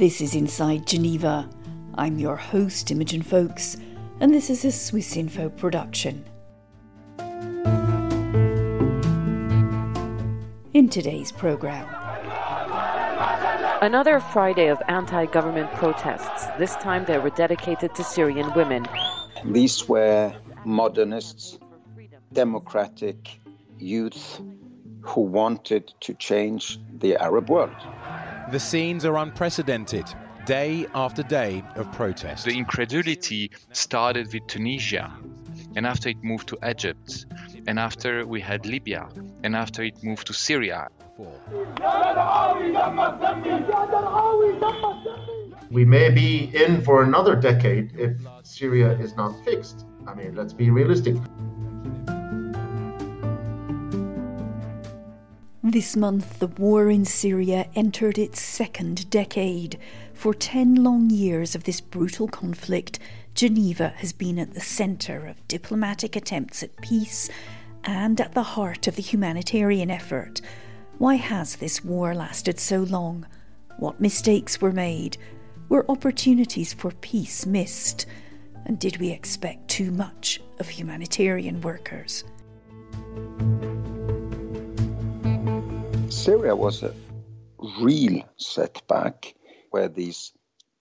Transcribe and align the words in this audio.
This 0.00 0.22
is 0.22 0.34
Inside 0.34 0.86
Geneva. 0.86 1.46
I'm 1.96 2.18
your 2.18 2.34
host, 2.34 2.90
Imogen 2.90 3.20
Foulkes, 3.20 3.76
and 4.20 4.32
this 4.32 4.48
is 4.48 4.64
a 4.64 4.68
Swissinfo 4.68 5.54
production. 5.58 6.24
In 10.72 10.88
today's 10.88 11.30
programme, 11.32 11.86
Another 13.82 14.20
Friday 14.20 14.68
of 14.68 14.80
anti 14.88 15.26
government 15.26 15.70
protests. 15.72 16.46
This 16.58 16.76
time 16.76 17.04
they 17.04 17.18
were 17.18 17.28
dedicated 17.28 17.94
to 17.94 18.02
Syrian 18.02 18.50
women. 18.54 18.86
These 19.44 19.86
were 19.86 20.34
modernists, 20.64 21.58
democratic 22.32 23.38
youth 23.78 24.40
who 25.02 25.20
wanted 25.20 25.92
to 26.00 26.14
change 26.14 26.80
the 26.90 27.16
Arab 27.16 27.50
world. 27.50 27.76
The 28.50 28.58
scenes 28.58 29.04
are 29.04 29.16
unprecedented. 29.16 30.06
Day 30.44 30.86
after 30.92 31.22
day 31.22 31.62
of 31.76 31.92
protest. 31.92 32.46
The 32.46 32.58
incredulity 32.58 33.52
started 33.70 34.32
with 34.32 34.44
Tunisia, 34.48 35.12
and 35.76 35.86
after 35.86 36.08
it 36.08 36.16
moved 36.24 36.48
to 36.48 36.58
Egypt, 36.68 37.26
and 37.68 37.78
after 37.78 38.26
we 38.26 38.40
had 38.40 38.66
Libya, 38.66 39.08
and 39.44 39.54
after 39.54 39.84
it 39.84 40.02
moved 40.02 40.26
to 40.26 40.32
Syria. 40.32 40.88
We 45.70 45.84
may 45.84 46.10
be 46.10 46.50
in 46.52 46.82
for 46.82 47.04
another 47.04 47.36
decade 47.36 47.92
if 47.96 48.16
Syria 48.42 48.98
is 48.98 49.14
not 49.14 49.32
fixed. 49.44 49.86
I 50.08 50.14
mean, 50.14 50.34
let's 50.34 50.52
be 50.52 50.70
realistic. 50.70 51.14
This 55.70 55.94
month, 55.94 56.40
the 56.40 56.48
war 56.48 56.90
in 56.90 57.04
Syria 57.04 57.68
entered 57.76 58.18
its 58.18 58.42
second 58.42 59.08
decade. 59.08 59.78
For 60.12 60.34
ten 60.34 60.74
long 60.74 61.10
years 61.10 61.54
of 61.54 61.62
this 61.62 61.80
brutal 61.80 62.26
conflict, 62.26 62.98
Geneva 63.36 63.90
has 63.98 64.12
been 64.12 64.40
at 64.40 64.52
the 64.52 64.60
centre 64.60 65.28
of 65.28 65.46
diplomatic 65.46 66.16
attempts 66.16 66.64
at 66.64 66.76
peace 66.82 67.30
and 67.84 68.20
at 68.20 68.34
the 68.34 68.42
heart 68.42 68.88
of 68.88 68.96
the 68.96 69.02
humanitarian 69.02 69.92
effort. 69.92 70.40
Why 70.98 71.14
has 71.14 71.54
this 71.54 71.84
war 71.84 72.16
lasted 72.16 72.58
so 72.58 72.80
long? 72.80 73.28
What 73.78 74.00
mistakes 74.00 74.60
were 74.60 74.72
made? 74.72 75.18
Were 75.68 75.88
opportunities 75.88 76.72
for 76.72 76.90
peace 76.90 77.46
missed? 77.46 78.06
And 78.66 78.76
did 78.80 78.96
we 78.96 79.10
expect 79.12 79.68
too 79.68 79.92
much 79.92 80.40
of 80.58 80.68
humanitarian 80.68 81.60
workers? 81.60 82.24
Syria 86.20 86.54
was 86.54 86.82
a 86.82 86.92
real 87.80 88.22
setback 88.36 89.34
where 89.70 89.88
these 89.88 90.32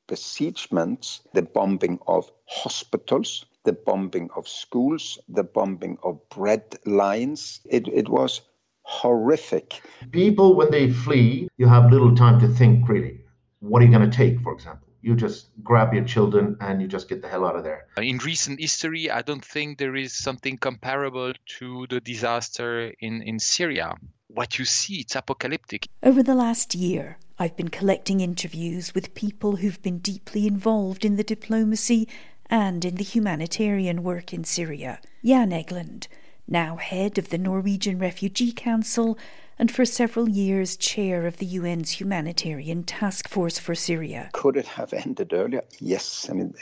besiegements, 0.05 1.21
the 1.33 1.43
bombing 1.43 1.97
of 2.07 2.29
hospitals, 2.45 3.45
the 3.63 3.71
bombing 3.71 4.29
of 4.35 4.49
schools, 4.49 5.17
the 5.29 5.45
bombing 5.45 5.97
of 6.03 6.19
bread 6.27 6.63
lines, 6.85 7.61
it, 7.69 7.87
it 7.87 8.09
was 8.09 8.41
horrific. 8.81 9.81
People, 10.11 10.57
when 10.57 10.71
they 10.71 10.91
flee, 10.91 11.47
you 11.55 11.69
have 11.69 11.89
little 11.89 12.13
time 12.13 12.41
to 12.41 12.49
think 12.49 12.89
really. 12.89 13.21
What 13.59 13.81
are 13.81 13.85
you 13.85 13.91
going 13.93 14.11
to 14.11 14.17
take, 14.17 14.41
for 14.41 14.51
example? 14.51 14.89
You 15.01 15.15
just 15.15 15.51
grab 15.63 15.93
your 15.93 16.03
children 16.03 16.57
and 16.59 16.81
you 16.81 16.87
just 16.89 17.07
get 17.07 17.21
the 17.21 17.29
hell 17.29 17.45
out 17.45 17.55
of 17.55 17.63
there. 17.63 17.87
In 17.95 18.17
recent 18.17 18.59
history, 18.59 19.09
I 19.09 19.21
don't 19.21 19.45
think 19.45 19.77
there 19.77 19.95
is 19.95 20.11
something 20.11 20.57
comparable 20.57 21.31
to 21.59 21.87
the 21.89 22.01
disaster 22.01 22.93
in, 22.99 23.21
in 23.21 23.39
Syria. 23.39 23.95
What 24.31 24.59
you 24.59 24.65
see, 24.65 24.99
it's 24.99 25.15
apocalyptic. 25.15 25.87
Over 26.03 26.21
the 26.21 26.35
last 26.35 26.75
year, 26.75 27.17
I've 27.39 27.57
been 27.57 27.69
collecting 27.69 28.19
interviews 28.19 28.93
with 28.93 29.15
people 29.15 29.55
who've 29.55 29.81
been 29.81 29.97
deeply 29.97 30.45
involved 30.45 31.03
in 31.03 31.15
the 31.15 31.23
diplomacy 31.23 32.07
and 32.47 32.85
in 32.85 32.95
the 32.95 33.03
humanitarian 33.03 34.03
work 34.03 34.31
in 34.31 34.43
Syria. 34.43 34.99
Jan 35.25 35.49
Egeland, 35.49 36.07
now 36.47 36.75
head 36.75 37.17
of 37.17 37.29
the 37.29 37.39
Norwegian 37.39 37.97
Refugee 37.97 38.51
Council 38.51 39.17
and 39.57 39.71
for 39.71 39.83
several 39.83 40.29
years 40.29 40.77
chair 40.77 41.25
of 41.25 41.37
the 41.37 41.57
UN's 41.57 41.99
humanitarian 41.99 42.83
task 42.83 43.27
force 43.27 43.57
for 43.57 43.73
Syria. 43.73 44.29
Could 44.33 44.57
it 44.57 44.67
have 44.67 44.93
ended 44.93 45.33
earlier? 45.33 45.63
Yes. 45.79 46.27
I 46.29 46.33
mean, 46.33 46.53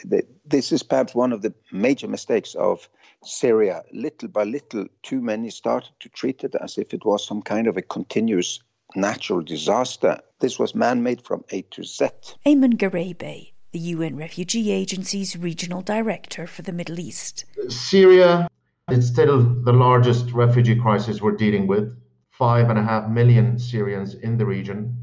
this 0.46 0.72
is 0.72 0.84
perhaps 0.84 1.14
one 1.14 1.34
of 1.34 1.41
the 1.41 1.53
major 1.72 2.08
mistakes 2.08 2.56
of 2.56 2.88
Syria. 3.28 3.84
Little 3.92 4.30
by 4.30 4.44
little, 4.44 4.86
too 5.04 5.22
many 5.22 5.50
started 5.50 5.92
to 6.00 6.10
treat 6.10 6.44
it 6.44 6.56
as 6.56 6.78
if 6.78 6.94
it 6.94 7.06
was 7.06 7.26
some 7.26 7.42
kind 7.42 7.68
of 7.68 7.78
a 7.78 7.82
continuous 7.82 8.60
natural 8.96 9.42
disaster. 9.42 10.20
This 10.40 10.58
was 10.58 10.74
man 10.74 11.04
made 11.04 11.22
from 11.22 11.44
A 11.52 11.62
to 11.64 11.84
Z. 11.84 12.08
Ayman 12.46 12.78
Gharaibeh, 12.78 13.52
the 13.72 13.80
UN 13.80 14.16
Refugee 14.16 14.72
Agency's 14.72 15.38
regional 15.38 15.82
director 15.82 16.48
for 16.48 16.62
the 16.62 16.72
Middle 16.72 17.00
East. 17.00 17.46
Syria 17.70 18.48
it's 18.90 19.08
still 19.08 19.44
the 19.66 19.74
largest 19.74 20.32
refugee 20.32 20.80
crisis 20.80 21.22
we're 21.22 21.36
dealing 21.36 21.68
with 21.68 21.94
five 22.32 22.70
and 22.70 22.80
a 22.80 22.84
half 22.84 23.09
million 23.09 23.59
Syrians 23.59 24.14
in 24.14 24.38
the 24.38 24.46
region, 24.46 24.96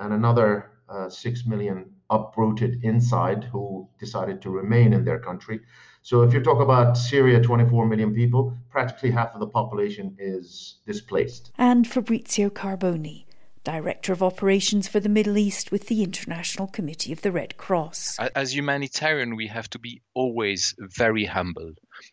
and 0.00 0.12
another 0.12 0.72
uh, 0.88 1.08
six 1.08 1.46
million 1.46 1.88
uprooted 2.10 2.82
inside 2.82 3.44
who 3.44 3.88
decided 4.00 4.42
to 4.42 4.50
remain 4.50 4.92
in 4.92 5.04
their 5.04 5.20
country. 5.20 5.60
So, 6.02 6.22
if 6.22 6.32
you 6.32 6.40
talk 6.40 6.60
about 6.60 6.96
Syria, 6.96 7.40
24 7.42 7.86
million 7.86 8.14
people, 8.14 8.56
practically 8.70 9.10
half 9.10 9.34
of 9.34 9.40
the 9.40 9.46
population 9.46 10.16
is 10.18 10.76
displaced. 10.86 11.52
And 11.58 11.86
Fabrizio 11.86 12.50
Carboni, 12.50 13.24
Director 13.64 14.12
of 14.14 14.22
Operations 14.22 14.88
for 14.88 15.00
the 15.00 15.08
Middle 15.08 15.36
East 15.36 15.70
with 15.70 15.88
the 15.88 16.02
International 16.02 16.66
Committee 16.66 17.12
of 17.12 17.20
the 17.20 17.32
Red 17.32 17.58
Cross. 17.58 18.16
As 18.34 18.54
humanitarian, 18.54 19.36
we 19.36 19.48
have 19.48 19.68
to 19.70 19.78
be 19.78 20.00
always 20.14 20.74
very 20.78 21.26
humble 21.26 21.72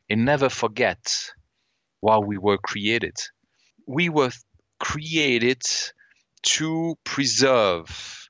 and 0.10 0.26
never 0.26 0.50
forget 0.50 1.32
why 2.02 2.18
we 2.18 2.38
were 2.38 2.58
created. 2.58 3.16
We 3.88 4.10
were 4.10 4.32
created 4.80 5.62
to 6.44 6.96
preserve 7.04 8.30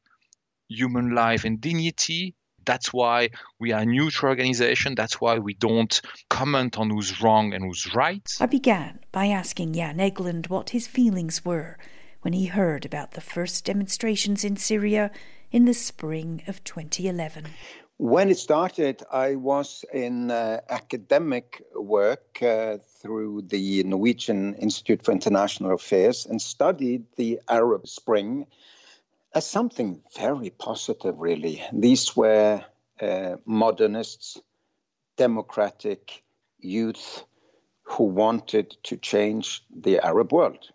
human 0.69 1.15
life 1.15 1.45
and 1.45 1.59
dignity. 1.59 2.35
That's 2.65 2.91
why 2.93 3.29
we 3.59 3.71
are 3.71 3.81
a 3.81 3.85
neutral 3.85 4.29
organization. 4.29 4.95
That's 4.95 5.21
why 5.21 5.39
we 5.39 5.53
don't 5.53 6.01
comment 6.29 6.77
on 6.77 6.89
who's 6.89 7.21
wrong 7.21 7.53
and 7.53 7.63
who's 7.63 7.93
right. 7.93 8.29
I 8.39 8.45
began 8.45 8.99
by 9.11 9.27
asking 9.27 9.73
Jan 9.73 9.97
Egeland 9.97 10.49
what 10.49 10.71
his 10.71 10.87
feelings 10.87 11.45
were 11.45 11.77
when 12.21 12.33
he 12.33 12.47
heard 12.47 12.85
about 12.85 13.11
the 13.11 13.21
first 13.21 13.65
demonstrations 13.65 14.43
in 14.43 14.55
Syria 14.55 15.11
in 15.51 15.65
the 15.65 15.73
spring 15.73 16.43
of 16.47 16.63
2011. 16.63 17.45
When 17.97 18.29
it 18.29 18.37
started, 18.37 19.03
I 19.09 19.35
was 19.35 19.85
in 19.93 20.29
uh, 20.29 20.59
academic 20.69 21.63
work 21.73 22.41
uh, 22.41 22.79
through 22.99 23.43
the 23.43 23.83
Norwegian 23.83 24.55
Institute 24.55 25.05
for 25.05 25.13
International 25.13 25.73
Affairs 25.73 26.25
and 26.25 26.41
studied 26.41 27.05
the 27.15 27.39
Arab 27.47 27.87
Spring 27.87 28.47
as 29.35 29.45
something 29.45 30.01
very 30.17 30.49
positive, 30.49 31.19
really. 31.19 31.61
These 31.73 32.15
were 32.15 32.63
uh, 33.01 33.35
modernists, 33.45 34.39
democratic 35.17 36.23
youth 36.59 37.23
who 37.83 38.05
wanted 38.05 38.75
to 38.83 38.97
change 38.97 39.61
the 39.69 39.99
Arab 39.99 40.31
world. 40.31 40.71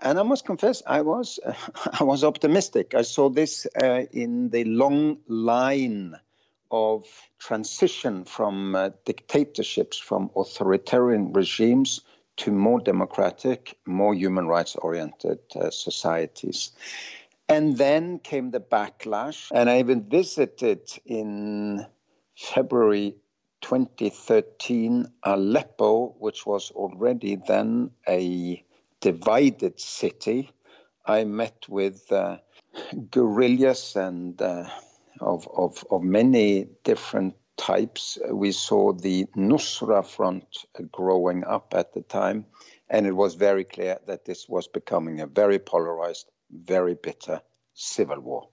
And 0.00 0.18
I 0.18 0.22
must 0.22 0.46
confess, 0.46 0.82
I 0.86 1.02
was 1.02 1.38
I 2.00 2.04
was 2.04 2.24
optimistic. 2.24 2.94
I 2.94 3.02
saw 3.02 3.28
this 3.28 3.66
uh, 3.80 4.04
in 4.10 4.48
the 4.48 4.64
long 4.64 5.18
line 5.28 6.16
of 6.70 7.06
transition 7.38 8.24
from 8.24 8.74
uh, 8.74 8.90
dictatorships, 9.04 9.98
from 9.98 10.30
authoritarian 10.34 11.34
regimes 11.34 12.00
to 12.38 12.50
more 12.50 12.80
democratic, 12.80 13.76
more 13.84 14.14
human 14.14 14.48
rights 14.48 14.74
oriented 14.76 15.40
uh, 15.54 15.70
societies. 15.70 16.72
And 17.48 17.76
then 17.76 18.18
came 18.18 18.50
the 18.50 18.60
backlash. 18.60 19.48
And 19.52 19.68
I 19.68 19.78
even 19.80 20.08
visited 20.08 20.90
in 21.04 21.86
February 22.36 23.16
2013 23.62 25.06
Aleppo, 25.22 26.14
which 26.18 26.44
was 26.46 26.70
already 26.72 27.36
then 27.36 27.90
a 28.08 28.64
divided 29.00 29.80
city. 29.80 30.50
I 31.06 31.24
met 31.24 31.68
with 31.68 32.10
uh, 32.10 32.38
guerrillas 33.10 33.96
and 33.96 34.40
uh, 34.40 34.68
of, 35.20 35.48
of, 35.56 35.84
of 35.90 36.02
many 36.02 36.66
different 36.84 37.34
types. 37.56 38.18
We 38.30 38.52
saw 38.52 38.92
the 38.92 39.26
Nusra 39.36 40.04
Front 40.04 40.64
growing 40.90 41.44
up 41.44 41.74
at 41.74 41.92
the 41.94 42.02
time, 42.02 42.46
and 42.88 43.06
it 43.06 43.12
was 43.12 43.34
very 43.34 43.64
clear 43.64 43.98
that 44.06 44.24
this 44.24 44.48
was 44.48 44.66
becoming 44.66 45.20
a 45.20 45.26
very 45.26 45.58
polarized, 45.58 46.30
very 46.52 46.94
bitter 46.94 47.40
civil 47.74 48.20
war. 48.20 48.48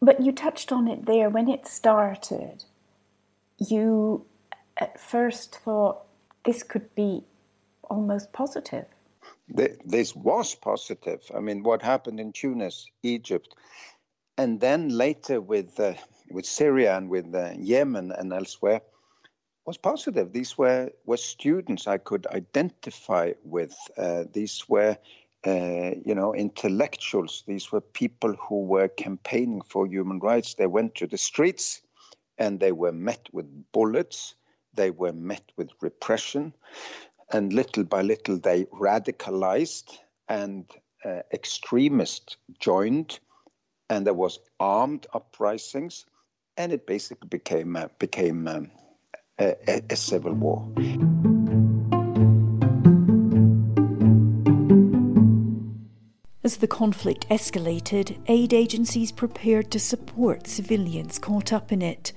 But 0.00 0.20
you 0.20 0.32
touched 0.32 0.72
on 0.72 0.88
it 0.88 1.06
there 1.06 1.28
when 1.28 1.48
it 1.48 1.66
started. 1.66 2.64
You 3.58 4.24
at 4.78 4.98
first 4.98 5.56
thought 5.56 6.02
this 6.44 6.62
could 6.62 6.94
be 6.94 7.24
almost 7.82 8.32
positive. 8.32 8.86
This 9.48 10.14
was 10.14 10.54
positive. 10.54 11.20
I 11.34 11.40
mean, 11.40 11.62
what 11.62 11.82
happened 11.82 12.20
in 12.20 12.32
Tunis, 12.32 12.88
Egypt, 13.02 13.54
and 14.38 14.60
then 14.60 14.88
later 14.88 15.40
with 15.40 15.78
uh, 15.78 15.94
with 16.30 16.46
Syria 16.46 16.96
and 16.96 17.10
with 17.10 17.34
uh, 17.34 17.50
Yemen 17.58 18.12
and 18.12 18.32
elsewhere 18.32 18.80
was 19.66 19.76
positive. 19.76 20.32
These 20.32 20.56
were 20.56 20.90
were 21.04 21.16
students 21.16 21.86
I 21.86 21.98
could 21.98 22.26
identify 22.28 23.32
with. 23.44 23.76
Uh, 23.98 24.24
these 24.32 24.68
were 24.68 24.96
uh, 25.46 25.92
you 26.04 26.14
know, 26.14 26.34
intellectuals. 26.34 27.44
These 27.46 27.72
were 27.72 27.80
people 27.80 28.34
who 28.34 28.62
were 28.62 28.88
campaigning 28.88 29.62
for 29.62 29.86
human 29.86 30.18
rights. 30.18 30.54
They 30.54 30.66
went 30.66 30.96
to 30.96 31.06
the 31.06 31.18
streets 31.18 31.80
and 32.38 32.60
they 32.60 32.72
were 32.72 32.92
met 32.92 33.28
with 33.32 33.46
bullets. 33.72 34.34
They 34.74 34.90
were 34.90 35.12
met 35.12 35.44
with 35.56 35.70
repression. 35.80 36.54
And 37.32 37.52
little 37.52 37.84
by 37.84 38.02
little, 38.02 38.38
they 38.38 38.64
radicalized 38.64 39.98
and 40.28 40.70
uh, 41.04 41.20
extremists 41.32 42.36
joined. 42.58 43.18
And 43.88 44.06
there 44.06 44.14
was 44.14 44.38
armed 44.58 45.06
uprisings. 45.12 46.04
And 46.56 46.72
it 46.72 46.86
basically 46.86 47.28
became, 47.28 47.76
uh, 47.76 47.88
became 47.98 48.46
um, 48.46 48.70
a, 49.38 49.82
a 49.88 49.96
civil 49.96 50.34
war. 50.34 50.68
As 56.50 56.56
the 56.56 56.66
conflict 56.66 57.28
escalated, 57.28 58.18
aid 58.26 58.52
agencies 58.52 59.12
prepared 59.12 59.70
to 59.70 59.78
support 59.78 60.48
civilians 60.48 61.16
caught 61.16 61.52
up 61.52 61.70
in 61.70 61.80
it. 61.80 62.12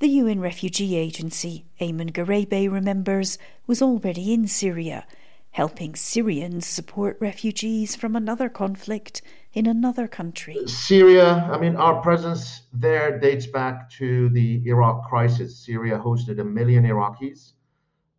The 0.00 0.08
UN 0.20 0.38
Refugee 0.38 0.96
Agency, 0.96 1.64
Ayman 1.80 2.12
Gharaibeh 2.12 2.70
remembers, 2.70 3.38
was 3.66 3.80
already 3.80 4.34
in 4.34 4.46
Syria, 4.48 5.06
helping 5.52 5.94
Syrians 5.94 6.66
support 6.66 7.16
refugees 7.20 7.96
from 7.96 8.14
another 8.14 8.50
conflict 8.50 9.22
in 9.54 9.64
another 9.64 10.06
country. 10.06 10.58
Syria, 10.66 11.48
I 11.50 11.56
mean, 11.56 11.76
our 11.76 12.02
presence 12.02 12.64
there 12.74 13.18
dates 13.18 13.46
back 13.46 13.88
to 13.92 14.28
the 14.28 14.62
Iraq 14.66 15.08
crisis. 15.08 15.56
Syria 15.56 15.98
hosted 15.98 16.38
a 16.38 16.44
million 16.44 16.84
Iraqis, 16.84 17.52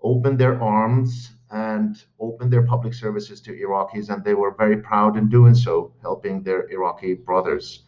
opened 0.02 0.40
their 0.40 0.60
arms 0.60 1.30
and 1.52 2.04
opened 2.20 2.52
their 2.52 2.64
public 2.64 2.94
services 2.94 3.42
to 3.42 3.52
Iraqis, 3.52 4.10
and 4.10 4.24
they 4.24 4.34
were 4.34 4.56
very 4.58 4.78
proud 4.78 5.18
in 5.18 5.28
doing 5.30 5.54
so, 5.54 5.94
helping 6.02 6.44
their 6.44 6.70
Iraqi 6.70 7.14
brothers. 7.14 7.84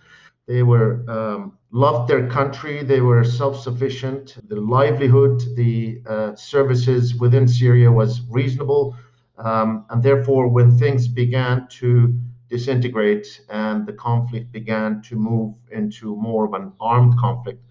They 0.48 0.64
were 0.64 1.06
um, 1.10 1.58
loved 1.72 2.10
their 2.10 2.28
country. 2.30 2.84
They 2.84 3.00
were 3.00 3.24
self-sufficient. 3.24 4.38
The 4.50 4.60
livelihood, 4.60 5.42
the 5.56 6.02
uh, 6.06 6.36
services 6.36 7.16
within 7.16 7.48
Syria 7.48 7.90
was 7.90 8.22
reasonable, 8.30 8.98
um, 9.38 9.86
and 9.90 10.04
therefore, 10.04 10.50
when 10.50 10.78
things 10.78 11.08
began 11.08 11.68
to 11.80 12.14
disintegrate 12.50 13.42
and 13.50 13.88
the 13.88 13.94
conflict 13.94 14.52
began 14.52 15.02
to 15.04 15.16
move 15.16 15.56
into 15.72 16.16
more 16.16 16.46
of 16.46 16.54
an 16.54 16.74
armed 16.80 17.18
conflict, 17.18 17.64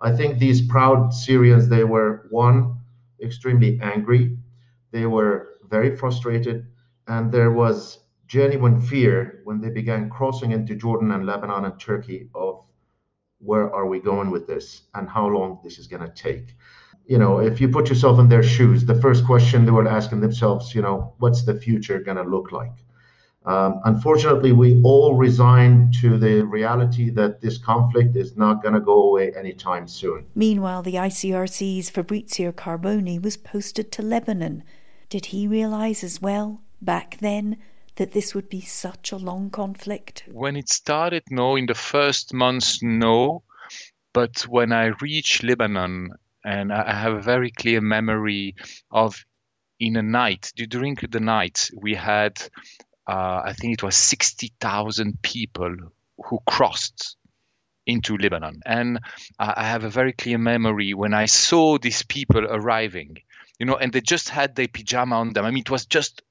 I 0.00 0.12
think 0.14 0.38
these 0.38 0.60
proud 0.60 1.14
Syrians 1.14 1.68
they 1.68 1.84
were 1.84 2.26
one 2.30 2.76
extremely 3.22 3.78
angry 3.80 4.36
they 4.96 5.04
were 5.04 5.58
very 5.68 5.94
frustrated, 5.94 6.66
and 7.06 7.30
there 7.30 7.50
was 7.50 7.98
genuine 8.26 8.80
fear 8.80 9.42
when 9.44 9.60
they 9.60 9.68
began 9.68 10.08
crossing 10.08 10.52
into 10.52 10.74
Jordan 10.74 11.10
and 11.12 11.26
Lebanon 11.26 11.66
and 11.66 11.78
Turkey 11.78 12.30
of 12.34 12.64
where 13.38 13.70
are 13.74 13.86
we 13.86 14.00
going 14.00 14.30
with 14.30 14.46
this 14.46 14.82
and 14.94 15.06
how 15.06 15.26
long 15.26 15.60
this 15.62 15.78
is 15.78 15.86
going 15.86 16.02
to 16.02 16.22
take. 16.28 16.56
You 17.04 17.18
know, 17.18 17.40
if 17.40 17.60
you 17.60 17.68
put 17.68 17.90
yourself 17.90 18.18
in 18.18 18.30
their 18.30 18.42
shoes, 18.42 18.86
the 18.86 19.00
first 19.02 19.26
question 19.26 19.66
they 19.66 19.70
were 19.70 19.86
asking 19.86 20.20
themselves, 20.22 20.74
you 20.74 20.80
know, 20.80 21.12
what's 21.18 21.44
the 21.44 21.54
future 21.54 21.98
going 22.00 22.16
to 22.16 22.24
look 22.24 22.50
like? 22.50 22.72
Um, 23.44 23.80
unfortunately, 23.84 24.50
we 24.50 24.80
all 24.82 25.14
resigned 25.14 25.94
to 26.00 26.18
the 26.18 26.44
reality 26.44 27.10
that 27.10 27.40
this 27.40 27.58
conflict 27.58 28.16
is 28.16 28.36
not 28.36 28.60
going 28.60 28.74
to 28.74 28.80
go 28.80 29.08
away 29.08 29.32
anytime 29.34 29.86
soon. 29.86 30.26
Meanwhile, 30.34 30.82
the 30.82 30.94
ICRC's 30.94 31.88
Fabrizio 31.88 32.50
Carboni 32.50 33.22
was 33.22 33.36
posted 33.36 33.92
to 33.92 34.02
Lebanon 34.02 34.64
did 35.08 35.26
he 35.26 35.46
realize 35.46 36.02
as 36.02 36.20
well, 36.20 36.60
back 36.80 37.18
then, 37.20 37.58
that 37.96 38.12
this 38.12 38.34
would 38.34 38.48
be 38.48 38.60
such 38.60 39.12
a 39.12 39.16
long 39.16 39.50
conflict? 39.50 40.24
When 40.30 40.56
it 40.56 40.68
started, 40.68 41.24
no. 41.30 41.56
In 41.56 41.66
the 41.66 41.74
first 41.74 42.34
months, 42.34 42.82
no. 42.82 43.42
But 44.12 44.42
when 44.42 44.72
I 44.72 44.92
reached 45.00 45.42
Lebanon, 45.42 46.10
and 46.44 46.72
I 46.72 46.94
have 46.94 47.14
a 47.14 47.22
very 47.22 47.50
clear 47.50 47.80
memory 47.80 48.54
of 48.90 49.24
in 49.78 49.96
a 49.96 50.02
night, 50.02 50.52
during 50.54 50.94
the 50.94 51.20
night, 51.20 51.70
we 51.74 51.94
had, 51.94 52.40
uh, 53.06 53.42
I 53.44 53.52
think 53.52 53.74
it 53.74 53.82
was 53.82 53.96
60,000 53.96 55.20
people 55.22 55.74
who 56.24 56.38
crossed 56.46 57.16
into 57.84 58.16
Lebanon. 58.16 58.60
And 58.64 59.00
I 59.38 59.64
have 59.64 59.84
a 59.84 59.90
very 59.90 60.12
clear 60.12 60.38
memory 60.38 60.94
when 60.94 61.14
I 61.14 61.26
saw 61.26 61.78
these 61.78 62.02
people 62.02 62.44
arriving 62.44 63.18
you 63.58 63.66
know, 63.66 63.76
and 63.76 63.92
they 63.92 64.00
just 64.00 64.28
had 64.28 64.54
their 64.54 64.68
pajama 64.68 65.16
on 65.16 65.32
them. 65.32 65.44
I 65.44 65.50
mean, 65.50 65.62
it 65.62 65.70
was 65.70 65.86
just 65.86 66.22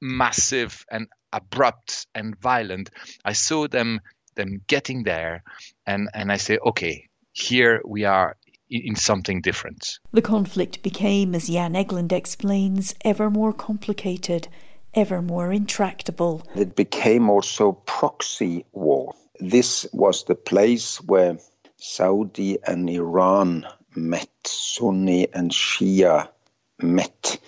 massive 0.00 0.84
and 0.90 1.08
abrupt 1.32 2.06
and 2.14 2.38
violent. 2.40 2.90
I 3.24 3.32
saw 3.32 3.68
them 3.68 4.00
them 4.36 4.62
getting 4.66 5.04
there, 5.04 5.42
and 5.86 6.08
and 6.14 6.32
I 6.32 6.36
say, 6.36 6.58
okay, 6.58 7.08
here 7.32 7.82
we 7.84 8.04
are 8.04 8.36
in 8.70 8.94
something 8.94 9.40
different. 9.40 9.98
The 10.12 10.22
conflict 10.22 10.82
became, 10.82 11.34
as 11.34 11.48
Jan 11.48 11.74
Egeland 11.74 12.12
explains, 12.12 12.94
ever 13.04 13.28
more 13.28 13.52
complicated, 13.52 14.46
ever 14.94 15.20
more 15.20 15.52
intractable. 15.52 16.46
It 16.54 16.76
became 16.76 17.28
also 17.28 17.72
proxy 17.72 18.64
war. 18.72 19.14
This 19.40 19.86
was 19.92 20.24
the 20.24 20.36
place 20.36 21.00
where 21.00 21.38
Saudi 21.78 22.58
and 22.64 22.88
Iran 22.88 23.66
met, 23.96 24.30
Sunni 24.44 25.26
and 25.32 25.50
Shia 25.50 26.28
met 26.82 27.38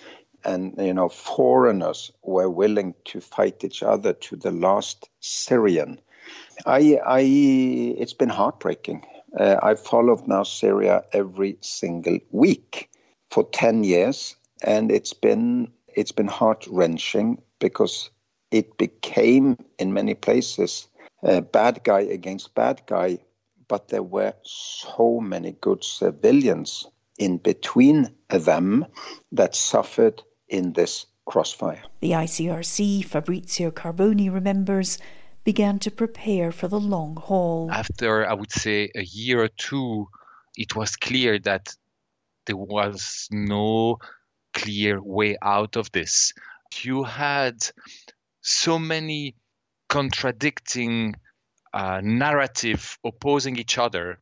and 0.45 0.75
you 0.77 0.93
know 0.93 1.09
foreigners 1.09 2.11
were 2.21 2.49
willing 2.49 2.93
to 3.05 3.21
fight 3.21 3.63
each 3.63 3.83
other 3.83 4.13
to 4.13 4.35
the 4.35 4.51
last 4.51 5.09
Syrian. 5.19 5.99
I, 6.65 6.99
I 7.05 7.21
it's 7.21 8.13
been 8.13 8.29
heartbreaking. 8.29 9.05
Uh, 9.37 9.57
I 9.61 9.75
followed 9.75 10.27
now 10.27 10.43
Syria 10.43 11.03
every 11.11 11.57
single 11.61 12.19
week 12.31 12.89
for 13.31 13.43
ten 13.43 13.83
years, 13.83 14.35
and 14.61 14.91
it's 14.91 15.13
been 15.13 15.71
it's 15.87 16.11
been 16.11 16.27
heart 16.27 16.67
wrenching 16.69 17.41
because 17.59 18.09
it 18.51 18.77
became 18.77 19.57
in 19.79 19.93
many 19.93 20.13
places 20.13 20.87
a 21.23 21.41
bad 21.41 21.83
guy 21.83 22.01
against 22.01 22.53
bad 22.53 22.81
guy, 22.85 23.17
but 23.67 23.87
there 23.87 24.03
were 24.03 24.33
so 24.43 25.19
many 25.21 25.53
good 25.53 25.83
civilians 25.83 26.85
in 27.17 27.37
between 27.37 28.13
them 28.29 28.85
that 29.31 29.55
suffered 29.55 30.23
in 30.47 30.73
this 30.73 31.05
crossfire. 31.25 31.83
The 32.01 32.11
ICRC, 32.11 33.05
Fabrizio 33.05 33.71
Carboni 33.71 34.33
remembers, 34.33 34.97
began 35.43 35.79
to 35.79 35.91
prepare 35.91 36.51
for 36.51 36.67
the 36.67 36.79
long 36.79 37.15
haul. 37.17 37.69
After, 37.71 38.25
I 38.25 38.33
would 38.33 38.51
say, 38.51 38.89
a 38.95 39.03
year 39.03 39.43
or 39.43 39.49
two, 39.49 40.07
it 40.55 40.75
was 40.75 40.95
clear 40.95 41.39
that 41.39 41.75
there 42.45 42.57
was 42.57 43.27
no 43.31 43.97
clear 44.53 45.01
way 45.01 45.37
out 45.41 45.75
of 45.75 45.91
this. 45.91 46.33
You 46.81 47.03
had 47.03 47.55
so 48.41 48.79
many 48.79 49.35
contradicting 49.89 51.15
uh, 51.73 52.01
narrative 52.03 52.97
opposing 53.03 53.57
each 53.57 53.77
other 53.77 54.19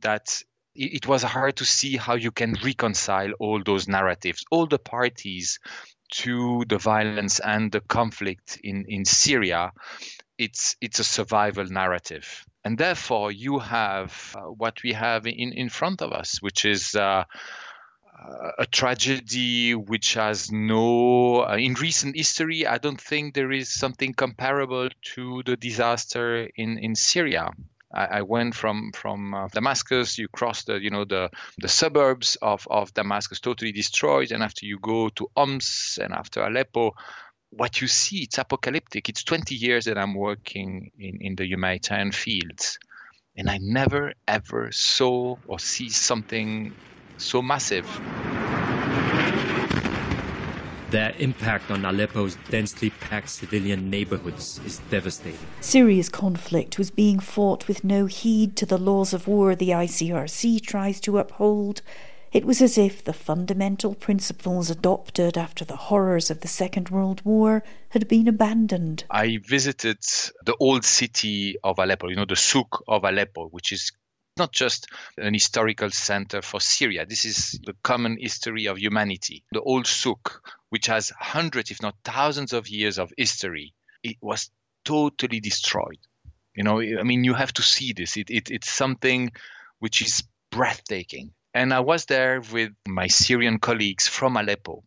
that 0.00 0.42
it 0.74 1.06
was 1.06 1.22
hard 1.22 1.56
to 1.56 1.64
see 1.64 1.96
how 1.96 2.14
you 2.14 2.30
can 2.30 2.56
reconcile 2.64 3.32
all 3.38 3.62
those 3.64 3.88
narratives. 3.88 4.44
All 4.50 4.66
the 4.66 4.78
parties 4.78 5.60
to 6.12 6.64
the 6.68 6.78
violence 6.78 7.40
and 7.40 7.72
the 7.72 7.80
conflict 7.80 8.58
in, 8.62 8.84
in 8.88 9.04
Syria, 9.04 9.72
it's 10.38 10.76
it's 10.80 10.98
a 10.98 11.04
survival 11.04 11.66
narrative. 11.66 12.44
And 12.64 12.78
therefore, 12.78 13.30
you 13.30 13.58
have 13.58 14.34
uh, 14.36 14.40
what 14.40 14.82
we 14.82 14.94
have 14.94 15.26
in, 15.26 15.52
in 15.52 15.68
front 15.68 16.00
of 16.00 16.12
us, 16.12 16.40
which 16.40 16.64
is 16.64 16.94
uh, 16.94 17.24
a 18.58 18.66
tragedy 18.66 19.74
which 19.74 20.14
has 20.14 20.50
no, 20.50 21.44
uh, 21.44 21.56
in 21.56 21.74
recent 21.74 22.16
history, 22.16 22.66
I 22.66 22.78
don't 22.78 23.00
think 23.00 23.34
there 23.34 23.52
is 23.52 23.72
something 23.72 24.14
comparable 24.14 24.88
to 25.14 25.42
the 25.44 25.56
disaster 25.56 26.48
in, 26.56 26.78
in 26.78 26.94
Syria. 26.94 27.50
I, 27.94 28.18
I 28.18 28.22
went 28.22 28.54
from 28.54 28.92
from 28.92 29.34
uh, 29.34 29.48
Damascus. 29.48 30.18
You 30.18 30.28
cross 30.28 30.64
the 30.64 30.80
you 30.80 30.90
know 30.90 31.04
the 31.04 31.30
the 31.58 31.68
suburbs 31.68 32.36
of 32.42 32.66
of 32.70 32.92
Damascus 32.94 33.40
totally 33.40 33.72
destroyed, 33.72 34.32
and 34.32 34.42
after 34.42 34.66
you 34.66 34.78
go 34.80 35.08
to 35.10 35.28
Homs 35.36 35.98
and 36.02 36.12
after 36.12 36.42
Aleppo, 36.42 36.92
what 37.50 37.80
you 37.80 37.88
see 37.88 38.24
it's 38.24 38.38
apocalyptic. 38.38 39.08
It's 39.08 39.22
20 39.24 39.54
years 39.54 39.84
that 39.84 39.96
I'm 39.96 40.14
working 40.14 40.90
in 40.98 41.18
in 41.20 41.36
the 41.36 41.46
humanitarian 41.46 42.12
fields, 42.12 42.78
and 43.36 43.48
I 43.48 43.58
never 43.60 44.14
ever 44.26 44.72
saw 44.72 45.36
or 45.46 45.58
see 45.58 45.88
something 45.88 46.74
so 47.16 47.42
massive. 47.42 47.86
Their 50.94 51.12
impact 51.18 51.72
on 51.72 51.84
Aleppo's 51.84 52.36
densely 52.50 52.90
packed 52.90 53.28
civilian 53.28 53.90
neighborhoods 53.90 54.60
is 54.64 54.78
devastating. 54.90 55.44
Syria's 55.60 56.08
conflict 56.08 56.78
was 56.78 56.92
being 56.92 57.18
fought 57.18 57.66
with 57.66 57.82
no 57.82 58.06
heed 58.06 58.54
to 58.58 58.64
the 58.64 58.78
laws 58.78 59.12
of 59.12 59.26
war 59.26 59.56
the 59.56 59.70
ICRC 59.70 60.62
tries 60.64 61.00
to 61.00 61.18
uphold. 61.18 61.82
It 62.30 62.44
was 62.44 62.62
as 62.62 62.78
if 62.78 63.02
the 63.02 63.12
fundamental 63.12 63.96
principles 63.96 64.70
adopted 64.70 65.36
after 65.36 65.64
the 65.64 65.90
horrors 65.90 66.30
of 66.30 66.42
the 66.42 66.46
Second 66.62 66.90
World 66.90 67.22
War 67.24 67.64
had 67.88 68.06
been 68.06 68.28
abandoned. 68.28 69.02
I 69.10 69.38
visited 69.38 69.98
the 70.46 70.54
old 70.60 70.84
city 70.84 71.56
of 71.64 71.80
Aleppo, 71.80 72.08
you 72.08 72.14
know, 72.14 72.24
the 72.24 72.36
souk 72.36 72.84
of 72.86 73.02
Aleppo, 73.02 73.48
which 73.48 73.72
is 73.72 73.90
not 74.36 74.52
just 74.52 74.88
an 75.16 75.34
historical 75.34 75.90
center 75.90 76.42
for 76.42 76.60
Syria. 76.60 77.06
This 77.06 77.24
is 77.24 77.58
the 77.64 77.74
common 77.82 78.16
history 78.18 78.66
of 78.66 78.78
humanity. 78.78 79.44
The 79.52 79.60
old 79.60 79.86
souk, 79.86 80.42
which 80.74 80.86
has 80.86 81.12
hundreds, 81.20 81.70
if 81.70 81.80
not 81.80 81.94
thousands 82.02 82.52
of 82.52 82.68
years 82.68 82.98
of 82.98 83.12
history, 83.16 83.72
it 84.02 84.16
was 84.20 84.50
totally 84.84 85.38
destroyed. 85.38 86.00
You 86.56 86.64
know, 86.64 86.80
I 86.80 87.04
mean, 87.04 87.22
you 87.22 87.32
have 87.34 87.52
to 87.52 87.62
see 87.62 87.92
this. 87.92 88.16
It, 88.16 88.28
it, 88.28 88.50
it's 88.50 88.72
something 88.72 89.30
which 89.78 90.02
is 90.02 90.24
breathtaking. 90.50 91.30
And 91.54 91.72
I 91.72 91.78
was 91.78 92.06
there 92.06 92.40
with 92.40 92.72
my 92.88 93.06
Syrian 93.06 93.60
colleagues 93.60 94.08
from 94.08 94.36
Aleppo, 94.36 94.82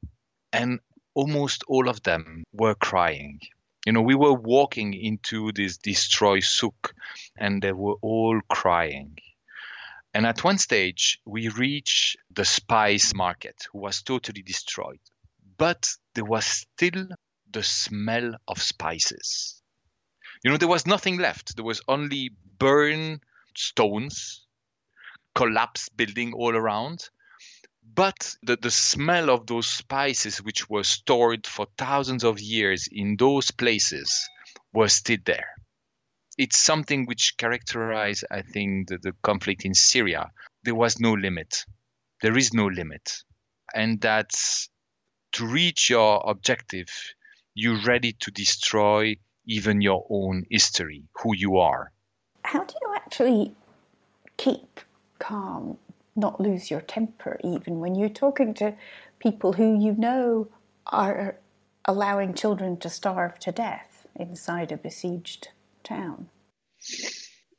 and 0.52 0.82
almost 1.14 1.64
all 1.70 1.88
of 1.88 2.04
them 2.04 2.44
were 2.52 2.76
crying. 2.76 3.40
You 3.86 3.94
know, 3.94 4.02
we 4.02 4.16
were 4.16 4.34
walking 4.34 4.94
into 4.94 5.54
this 5.54 5.78
destroyed 5.78 6.44
souk, 6.44 6.94
and 7.38 7.62
they 7.62 7.72
were 7.72 7.96
all 8.02 8.42
crying. 8.50 9.20
And 10.14 10.26
at 10.26 10.44
one 10.44 10.58
stage, 10.58 11.22
we 11.26 11.48
reached 11.48 12.18
the 12.30 12.44
spice 12.44 13.14
market, 13.14 13.68
who 13.72 13.80
was 13.80 14.02
totally 14.02 14.42
destroyed. 14.42 15.00
But 15.58 15.90
there 16.14 16.26
was 16.26 16.46
still 16.46 17.08
the 17.50 17.64
smell 17.64 18.36
of 18.48 18.62
spices. 18.62 19.62
You 20.44 20.52
know, 20.52 20.58
there 20.58 20.68
was 20.68 20.86
nothing 20.86 21.18
left. 21.18 21.56
There 21.56 21.66
was 21.66 21.82
only 21.88 22.32
burned 22.60 23.22
stones 23.56 24.48
collapsed 25.38 25.96
building 25.96 26.34
all 26.34 26.56
around. 26.56 27.10
But 27.84 28.36
the, 28.42 28.58
the 28.58 28.72
smell 28.72 29.30
of 29.30 29.46
those 29.46 29.68
spices, 29.68 30.42
which 30.42 30.68
were 30.68 30.84
stored 30.84 31.46
for 31.46 31.68
thousands 31.78 32.24
of 32.24 32.40
years 32.40 32.90
in 32.92 33.16
those 33.18 33.52
places, 33.52 34.28
was 34.74 34.94
still 34.94 35.20
there. 35.26 35.50
It's 36.38 36.58
something 36.58 37.06
which 37.06 37.38
characterized, 37.38 38.26
I 38.32 38.42
think, 38.42 38.90
the, 38.90 38.98
the 38.98 39.14
conflict 39.22 39.64
in 39.64 39.76
Syria. 39.76 40.32
There 40.64 40.76
was 40.76 41.00
no 41.00 41.14
limit. 41.14 41.66
There 42.22 42.38
is 42.38 42.54
no 42.54 42.66
limit. 42.66 43.24
And 43.74 44.02
that's 44.02 44.70
to 45.38 45.46
reach 45.46 45.88
your 45.88 46.24
objective, 46.26 46.90
you're 47.54 47.80
ready 47.86 48.14
to 48.14 48.32
destroy 48.32 49.16
even 49.46 49.82
your 49.82 50.04
own 50.10 50.46
history, 50.50 51.04
who 51.22 51.36
you 51.36 51.58
are. 51.58 51.92
How 52.44 52.64
do 52.64 52.74
you 52.82 52.94
actually 52.96 53.56
keep 54.38 54.80
calm, 55.20 55.78
not 56.16 56.42
lose 56.42 56.72
your 56.72 56.82
temper, 56.82 57.40
even 57.44 57.80
when 57.80 57.94
you're 57.94 58.10
talking 58.10 58.56
to 58.56 58.74
people 59.20 59.54
who 59.54 59.80
you 59.80 59.94
know 59.94 60.48
are 60.88 61.36
allowing 61.86 62.34
children 62.34 62.78
to 62.78 62.90
starve 62.90 63.38
to 63.40 63.52
death 63.52 64.08
inside 64.16 64.72
a 64.72 64.78
besieged 64.78 65.50
town? 65.84 66.30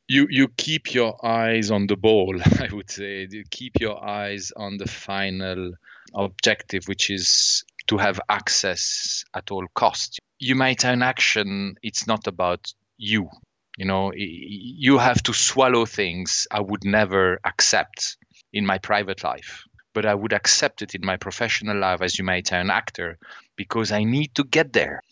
You 0.08 0.26
you 0.30 0.48
keep 0.56 0.94
your 0.94 1.24
eyes 1.24 1.70
on 1.70 1.86
the 1.86 1.96
ball. 1.96 2.40
I 2.60 2.68
would 2.72 2.90
say 2.90 3.28
you 3.30 3.44
keep 3.50 3.78
your 3.80 4.02
eyes 4.04 4.50
on 4.56 4.78
the 4.78 4.88
final 4.88 5.74
objective, 6.14 6.84
which 6.86 7.10
is 7.10 7.64
to 7.88 7.98
have 7.98 8.20
access 8.28 9.24
at 9.34 9.50
all 9.50 9.66
costs. 9.74 10.18
You 10.38 10.54
might 10.54 10.82
Humanitarian 10.82 11.02
action. 11.02 11.76
It's 11.82 12.06
not 12.06 12.26
about 12.26 12.72
you 12.98 13.30
you 13.78 13.84
know 13.84 14.12
you 14.14 14.98
have 14.98 15.22
to 15.22 15.32
swallow 15.32 15.86
things 15.86 16.46
i 16.50 16.60
would 16.60 16.84
never 16.84 17.38
accept 17.44 18.16
in 18.52 18.66
my 18.66 18.76
private 18.76 19.22
life 19.22 19.64
but 19.94 20.04
i 20.04 20.14
would 20.14 20.32
accept 20.32 20.82
it 20.82 20.94
in 20.94 21.00
my 21.04 21.16
professional 21.16 21.78
life 21.78 22.02
as 22.02 22.18
you 22.18 22.24
might 22.24 22.48
humanitarian 22.48 22.70
actor 22.70 23.18
because 23.56 23.92
i 23.92 24.02
need 24.02 24.34
to 24.34 24.44
get 24.44 24.72
there 24.72 25.02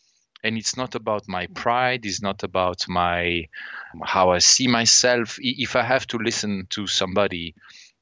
and 0.43 0.59
it's 0.59 0.77
not 0.77 0.95
about 0.97 1.23
my 1.29 1.47
pride 1.55 2.05
it's 2.05 2.21
not 2.21 2.43
about 2.43 2.85
my 2.89 3.45
how 4.05 4.31
i 4.31 4.39
see 4.39 4.67
myself 4.67 5.37
if 5.39 5.77
i 5.77 5.83
have 5.83 6.07
to 6.07 6.19
listen 6.19 6.67
to 6.69 6.87
somebody 6.89 7.55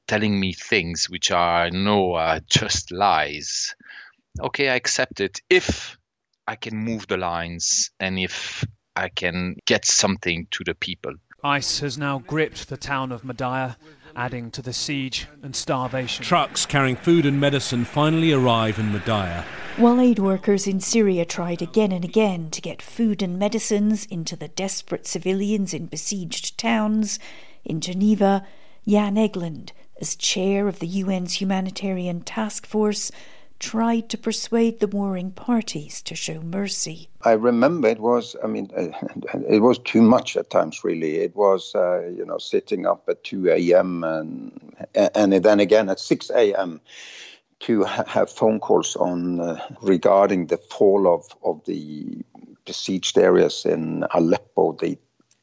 telling 0.07 0.39
me 0.39 0.53
things 0.53 1.09
which 1.09 1.31
are 1.31 1.69
no 1.71 2.13
uh, 2.13 2.39
just 2.47 2.91
lies 2.91 3.75
okay 4.39 4.69
i 4.69 4.75
accept 4.75 5.19
it 5.19 5.41
if 5.49 5.97
i 6.47 6.55
can 6.55 6.75
move 6.75 7.07
the 7.07 7.17
lines 7.17 7.91
and 7.99 8.19
if 8.19 8.65
I 8.95 9.09
can 9.09 9.57
get 9.65 9.85
something 9.85 10.47
to 10.51 10.63
the 10.63 10.73
people. 10.73 11.13
ICE 11.43 11.79
has 11.79 11.97
now 11.97 12.19
gripped 12.19 12.69
the 12.69 12.77
town 12.77 13.11
of 13.11 13.23
Madaya, 13.23 13.75
adding 14.15 14.49
to 14.51 14.61
the 14.61 14.71
siege 14.71 15.27
and 15.43 15.55
starvation. 15.55 16.23
Trucks 16.23 16.65
carrying 16.65 16.95
food 16.95 17.25
and 17.25 17.39
medicine 17.39 17.83
finally 17.83 18.31
arrive 18.31 18.79
in 18.79 18.91
Madaya. 18.91 19.43
While 19.75 19.99
aid 19.99 20.17
workers 20.17 20.65
in 20.65 20.79
Syria 20.79 21.25
tried 21.25 21.61
again 21.61 21.91
and 21.91 22.05
again 22.05 22.49
to 22.51 22.61
get 22.61 22.81
food 22.81 23.21
and 23.21 23.37
medicines 23.37 24.05
into 24.05 24.37
the 24.37 24.47
desperate 24.47 25.05
civilians 25.05 25.73
in 25.73 25.87
besieged 25.87 26.57
towns, 26.57 27.19
in 27.65 27.81
Geneva, 27.81 28.47
Jan 28.87 29.15
Egeland, 29.15 29.71
as 29.99 30.15
chair 30.15 30.67
of 30.67 30.79
the 30.79 31.01
UN's 31.01 31.41
humanitarian 31.41 32.21
task 32.21 32.65
force, 32.65 33.11
tried 33.59 34.09
to 34.09 34.17
persuade 34.17 34.79
the 34.79 34.87
warring 34.87 35.31
parties 35.31 36.01
to 36.01 36.15
show 36.15 36.41
mercy. 36.41 37.07
I 37.21 37.31
remember 37.31 37.87
it 37.87 37.99
was, 37.99 38.35
I 38.43 38.47
mean, 38.47 38.69
it 39.49 39.61
was 39.61 39.79
too 39.79 40.01
much 40.01 40.35
at 40.37 40.49
times, 40.49 40.83
really. 40.83 41.17
It 41.17 41.35
was, 41.35 41.73
uh, 41.73 42.07
you 42.07 42.25
know, 42.25 42.37
sitting 42.37 42.85
up 42.85 43.03
at 43.07 43.23
2 43.23 43.49
a.m. 43.49 44.03
and, 44.03 44.73
and 44.93 45.33
then 45.33 45.59
again 45.59 45.89
at 45.89 45.99
6 45.99 46.29
a.m. 46.31 46.81
to 47.61 47.83
have 47.83 48.29
phone 48.29 48.59
calls 48.59 48.95
on 48.97 49.39
uh, 49.39 49.59
regarding 49.81 50.47
the 50.47 50.57
fall 50.57 51.07
of, 51.07 51.25
of 51.43 51.63
the 51.65 52.21
besieged 52.65 53.17
areas 53.17 53.65
in 53.65 54.05
Aleppo, 54.13 54.73
the 54.73 54.97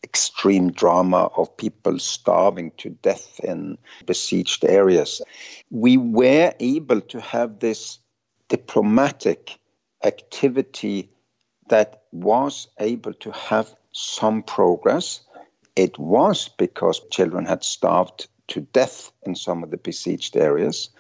extreme 0.05 0.73
drama 0.73 1.31
of 1.37 1.57
people 1.57 1.99
starving 1.99 2.73
to 2.79 2.91
death 2.91 3.41
in 3.41 3.79
besieged 4.07 4.65
areas. 4.65 5.23
We 5.71 5.97
were 5.97 6.53
able 6.59 7.01
to 7.01 7.21
have 7.21 7.61
this 7.61 7.99
diplomatic 8.49 9.59
activity 10.05 11.11
that 11.69 12.03
was 12.13 12.69
able 12.79 13.15
to 13.15 13.31
have 13.33 13.75
some 13.93 14.43
progress. 14.43 15.21
It 15.77 15.99
was 15.99 16.49
because 16.49 17.01
children 17.11 17.47
had 17.47 17.65
starved 17.65 18.29
to 18.49 18.61
death 18.61 19.13
in 19.25 19.35
some 19.35 19.63
of 19.63 19.71
the 19.71 19.77
besieged 19.77 20.37
areas. 20.37 20.91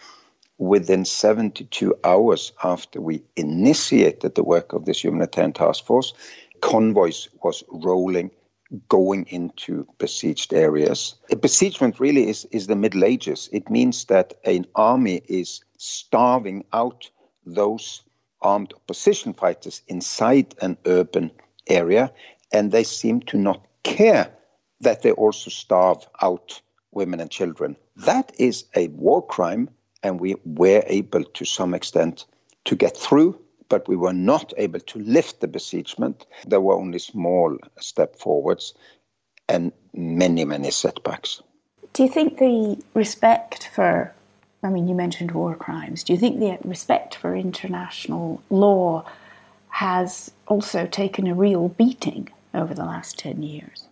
Within 0.59 1.04
72 1.04 1.94
hours 2.04 2.52
after 2.62 3.00
we 3.00 3.25
initiated 3.37 4.35
the 4.35 4.44
work 4.44 4.73
of 4.73 4.85
this 4.85 5.02
humanitarian 5.02 5.52
task 5.52 5.85
force, 5.85 6.14
convoys 6.61 7.28
was 7.42 7.64
rolling 7.68 8.30
going 8.88 9.26
into 9.29 9.87
besieged 9.99 10.52
areas. 10.52 11.14
A 11.31 11.37
besiegement 11.37 12.00
really 12.00 12.29
is, 12.29 12.47
is 12.47 12.67
the 12.67 12.76
Middle 12.76 13.05
Ages. 13.05 13.49
It 13.52 13.71
means 13.71 14.07
that 14.07 14.35
an 14.45 14.67
army 14.75 15.23
is 15.29 15.61
starving 15.79 16.64
out 16.73 17.11
those 17.45 18.02
armed 18.41 18.73
opposition 18.75 19.35
fighters 19.35 19.83
inside 19.88 20.55
an 20.61 20.76
urban 20.87 21.31
area, 21.69 22.12
and 22.52 22.73
they 22.73 22.85
seem 22.85 23.21
to 23.21 23.37
not 23.37 23.67
care 23.83 24.33
that 24.81 25.02
they 25.02 25.12
also 25.12 25.50
starve 25.50 26.07
out 26.21 26.61
women 26.91 27.21
and 27.21 27.31
children. 27.31 27.76
That 27.97 28.33
is 28.38 28.64
a 28.75 28.88
war 28.88 29.25
crime, 29.25 29.71
and 30.02 30.21
we 30.21 30.37
were 30.45 30.83
able 30.87 31.25
to 31.25 31.45
some 31.45 31.75
extent 31.75 32.26
to 32.64 32.76
get 32.76 32.97
through, 32.97 33.38
but 33.73 33.88
we 33.88 33.97
were 33.97 34.12
not 34.12 34.52
able 34.59 34.81
to 34.81 34.99
lift 34.99 35.41
the 35.41 35.49
besiegement. 35.49 36.26
There 36.47 36.61
were 36.61 36.75
only 36.75 36.99
small 36.99 37.57
step 37.81 38.17
forwards 38.17 38.75
and 39.49 39.73
many, 39.95 40.45
many 40.45 40.71
setbacks. 40.71 41.43
Do 41.95 42.02
you 42.02 42.11
think 42.11 42.37
the 42.37 42.83
respect 42.93 43.71
for 43.75 44.12
I 44.62 44.69
mean, 44.69 44.87
you 44.88 44.95
mentioned 44.95 45.31
war 45.33 45.57
crimes. 45.57 46.05
Do 46.05 46.12
you 46.12 46.19
think 46.19 46.38
the 46.38 46.59
respect 46.69 47.14
for 47.14 47.35
international 47.35 48.43
law 48.50 49.05
has 49.69 50.31
also 50.47 50.87
taken 50.87 51.26
a 51.26 51.35
real 51.35 51.71
beating 51.71 52.29
over 52.55 52.75
the 52.75 52.85
last 52.85 53.19
10 53.19 53.43
years? 53.43 53.88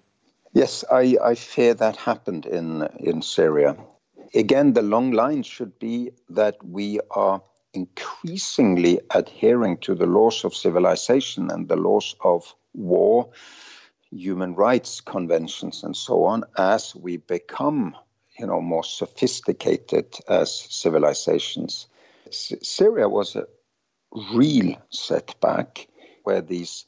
Yes, 0.52 0.84
I, 0.92 1.16
I 1.24 1.34
fear 1.34 1.72
that 1.74 1.96
happened 1.96 2.44
in, 2.44 2.86
in 3.00 3.22
Syria. 3.22 3.76
Again, 4.34 4.74
the 4.74 4.82
long 4.82 5.10
line 5.10 5.42
should 5.42 5.78
be 5.78 6.12
that 6.28 6.64
we 6.64 7.00
are 7.10 7.42
increasingly 7.74 9.00
adhering 9.10 9.78
to 9.78 9.94
the 9.94 10.06
laws 10.06 10.44
of 10.44 10.54
civilization 10.54 11.50
and 11.50 11.68
the 11.68 11.76
laws 11.76 12.16
of 12.22 12.54
war, 12.74 13.30
human 14.10 14.54
rights 14.54 15.00
conventions, 15.00 15.84
and 15.84 15.96
so 15.96 16.24
on 16.24 16.44
as 16.58 16.94
we 16.94 17.16
become 17.16 17.96
you 18.38 18.46
know, 18.46 18.60
more 18.60 18.84
sophisticated 18.84 20.16
as 20.28 20.54
civilizations. 20.70 21.86
S- 22.26 22.54
Syria 22.62 23.08
was 23.08 23.36
a 23.36 23.46
real 24.34 24.76
setback 24.90 25.88
where 26.24 26.40
these 26.40 26.86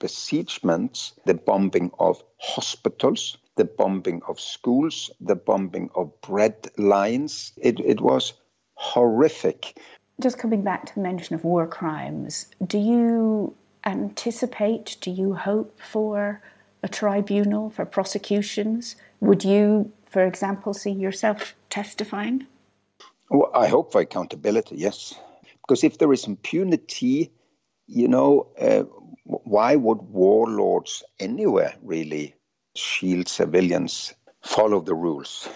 besiegements, 0.00 1.12
the 1.24 1.34
bombing 1.34 1.90
of 1.98 2.22
hospitals, 2.38 3.38
the 3.56 3.64
bombing 3.64 4.22
of 4.28 4.40
schools, 4.40 5.10
the 5.20 5.36
bombing 5.36 5.90
of 5.94 6.20
bread 6.20 6.68
lines. 6.78 7.52
It, 7.56 7.80
it 7.80 8.00
was 8.00 8.34
horrific. 8.74 9.78
Just 10.20 10.38
coming 10.38 10.62
back 10.62 10.86
to 10.86 10.94
the 10.94 11.00
mention 11.00 11.36
of 11.36 11.44
war 11.44 11.66
crimes, 11.66 12.46
do 12.66 12.76
you 12.76 13.54
anticipate, 13.86 14.96
do 15.00 15.12
you 15.12 15.34
hope 15.34 15.78
for 15.80 16.42
a 16.82 16.88
tribunal 16.88 17.70
for 17.70 17.84
prosecutions? 17.84 18.96
Would 19.20 19.44
you, 19.44 19.92
for 20.06 20.26
example, 20.26 20.74
see 20.74 20.90
yourself 20.90 21.54
testifying? 21.70 22.46
Well, 23.30 23.50
I 23.54 23.68
hope 23.68 23.92
for 23.92 24.00
accountability, 24.00 24.76
yes. 24.76 25.14
Because 25.62 25.84
if 25.84 25.98
there 25.98 26.12
is 26.12 26.26
impunity, 26.26 27.30
you 27.86 28.08
know, 28.08 28.48
uh, 28.60 28.84
why 29.24 29.76
would 29.76 29.98
warlords 29.98 31.04
anywhere 31.20 31.74
really 31.82 32.34
shield 32.74 33.28
civilians, 33.28 34.14
follow 34.42 34.80
the 34.80 34.94
rules, 34.94 35.48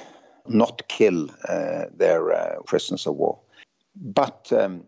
not 0.47 0.87
kill 0.89 1.31
uh, 1.49 1.87
their 1.97 2.33
uh, 2.33 2.63
prisoners 2.67 3.07
of 3.07 3.17
war? 3.17 3.41
But 3.95 4.53
um, 4.53 4.85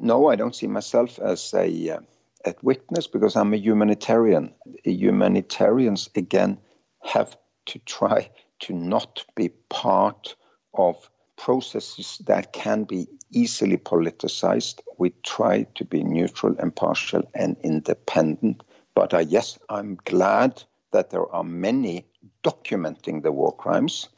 no, 0.00 0.28
I 0.28 0.36
don't 0.36 0.54
see 0.54 0.66
myself 0.66 1.18
as 1.18 1.52
a 1.54 1.90
uh, 1.90 2.00
at 2.44 2.62
witness 2.64 3.06
because 3.06 3.36
I'm 3.36 3.52
a 3.52 3.58
humanitarian. 3.58 4.54
Humanitarians 4.84 6.08
again 6.14 6.58
have 7.02 7.36
to 7.66 7.78
try 7.80 8.30
to 8.60 8.74
not 8.74 9.24
be 9.34 9.50
part 9.68 10.34
of 10.72 11.10
processes 11.36 12.20
that 12.26 12.52
can 12.52 12.84
be 12.84 13.06
easily 13.30 13.76
politicized. 13.76 14.80
We 14.98 15.10
try 15.22 15.64
to 15.76 15.84
be 15.84 16.02
neutral, 16.02 16.56
impartial, 16.58 17.22
and 17.34 17.56
independent. 17.62 18.62
But 18.94 19.14
uh, 19.14 19.18
yes, 19.18 19.58
I'm 19.68 19.98
glad 20.04 20.62
that 20.92 21.10
there 21.10 21.30
are 21.30 21.44
many 21.44 22.06
documenting 22.42 23.22
the 23.22 23.30
war 23.32 23.54
crimes. 23.54 24.08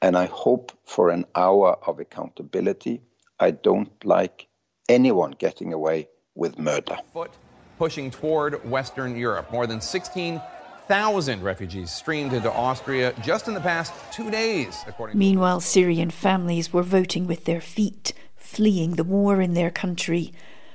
And 0.00 0.16
I 0.16 0.26
hope 0.26 0.72
for 0.84 1.10
an 1.10 1.26
hour 1.34 1.76
of 1.86 2.00
accountability. 2.00 3.02
I 3.40 3.52
don't 3.52 4.04
like 4.04 4.48
anyone 4.88 5.32
getting 5.32 5.72
away 5.72 6.08
with 6.34 6.58
murder. 6.58 6.96
Foot 7.12 7.30
pushing 7.78 8.10
toward 8.10 8.68
Western 8.68 9.16
Europe. 9.16 9.50
More 9.52 9.66
than 9.66 9.80
16,000 9.80 11.42
refugees 11.42 11.90
streamed 11.90 12.32
into 12.32 12.52
Austria 12.52 13.14
just 13.22 13.48
in 13.48 13.54
the 13.54 13.60
past 13.60 13.92
two 14.12 14.30
days, 14.30 14.84
according 14.86 15.16
Meanwhile, 15.16 15.60
Syrian 15.60 16.10
families 16.10 16.72
were 16.72 16.82
voting 16.82 17.26
with 17.26 17.44
their 17.44 17.60
feet, 17.60 18.12
fleeing 18.36 18.96
the 18.96 19.04
war 19.04 19.40
in 19.40 19.54
their 19.54 19.70
country. 19.70 20.32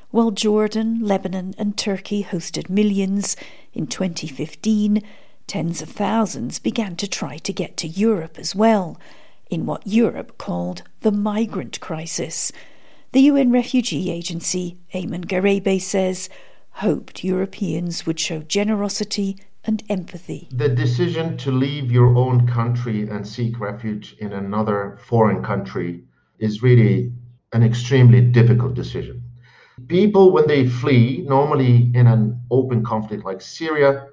While 0.09 0.31
Jordan, 0.31 0.99
Lebanon, 1.01 1.53
and 1.57 1.77
Turkey 1.77 2.23
hosted 2.23 2.69
millions, 2.69 3.35
in 3.73 3.87
2015, 3.87 5.03
tens 5.47 5.81
of 5.81 5.89
thousands 5.89 6.59
began 6.59 6.95
to 6.95 7.07
try 7.07 7.37
to 7.37 7.51
get 7.51 7.75
to 7.77 7.87
Europe 7.87 8.37
as 8.37 8.55
well, 8.55 8.97
in 9.53 9.67
what 9.67 9.85
Europe 9.85 10.37
called 10.39 10.81
the 11.01 11.11
migrant 11.11 11.79
crisis. 11.79 12.51
The 13.11 13.21
UN 13.21 13.51
Refugee 13.51 14.09
Agency, 14.09 14.79
Ayman 14.95 15.25
Gharaibeh, 15.25 15.79
says 15.79 16.27
hoped 16.77 17.23
Europeans 17.23 18.07
would 18.07 18.19
show 18.19 18.39
generosity 18.39 19.37
and 19.63 19.83
empathy. 19.89 20.49
The 20.51 20.69
decision 20.69 21.37
to 21.37 21.51
leave 21.51 21.91
your 21.91 22.15
own 22.17 22.47
country 22.47 23.07
and 23.07 23.27
seek 23.27 23.59
refuge 23.59 24.15
in 24.17 24.33
another 24.33 24.97
foreign 25.05 25.43
country 25.43 26.03
is 26.39 26.63
really 26.63 27.13
an 27.53 27.61
extremely 27.61 28.21
difficult 28.21 28.73
decision. 28.73 29.21
People, 29.87 30.31
when 30.31 30.47
they 30.47 30.67
flee, 30.67 31.23
normally 31.27 31.91
in 31.93 32.07
an 32.07 32.41
open 32.49 32.83
conflict 32.83 33.23
like 33.23 33.41
Syria, 33.41 34.07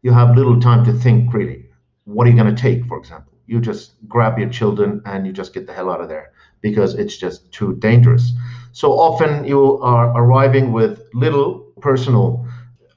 you 0.00 0.12
have 0.12 0.36
little 0.36 0.58
time 0.58 0.84
to 0.86 0.92
think 0.94 1.34
really. 1.34 1.66
What 2.04 2.26
are 2.26 2.30
you 2.30 2.36
going 2.36 2.54
to 2.54 2.62
take, 2.62 2.86
for 2.86 2.98
example? 2.98 3.35
You 3.46 3.60
just 3.60 3.92
grab 4.08 4.38
your 4.38 4.48
children 4.48 5.02
and 5.04 5.26
you 5.26 5.32
just 5.32 5.54
get 5.54 5.66
the 5.66 5.72
hell 5.72 5.90
out 5.90 6.00
of 6.00 6.08
there 6.08 6.32
because 6.60 6.94
it's 6.94 7.16
just 7.16 7.50
too 7.52 7.76
dangerous. 7.76 8.32
So 8.72 8.92
often 8.92 9.44
you 9.44 9.78
are 9.78 10.08
arriving 10.16 10.72
with 10.72 11.02
little 11.14 11.60
personal 11.80 12.46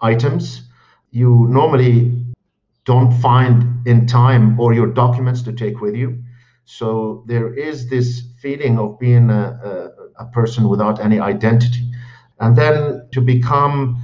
items 0.02 0.70
you 1.12 1.48
normally 1.50 2.12
don't 2.86 3.12
find 3.20 3.88
in 3.88 4.06
time 4.06 4.60
or 4.60 4.74
your 4.74 4.88
documents 4.88 5.42
to 5.44 5.54
take 5.54 5.82
with 5.82 5.96
you. 5.96 6.24
So 6.66 7.24
there 7.28 7.54
is 7.54 7.90
this 7.90 8.24
feeling 8.42 8.78
of 8.78 9.00
being 9.00 9.30
a, 9.30 9.92
a, 10.20 10.24
a 10.24 10.26
person 10.28 10.70
without 10.70 11.00
any 11.04 11.20
identity. 11.20 11.92
And 12.40 12.56
then 12.56 13.08
to 13.12 13.22
become 13.22 14.02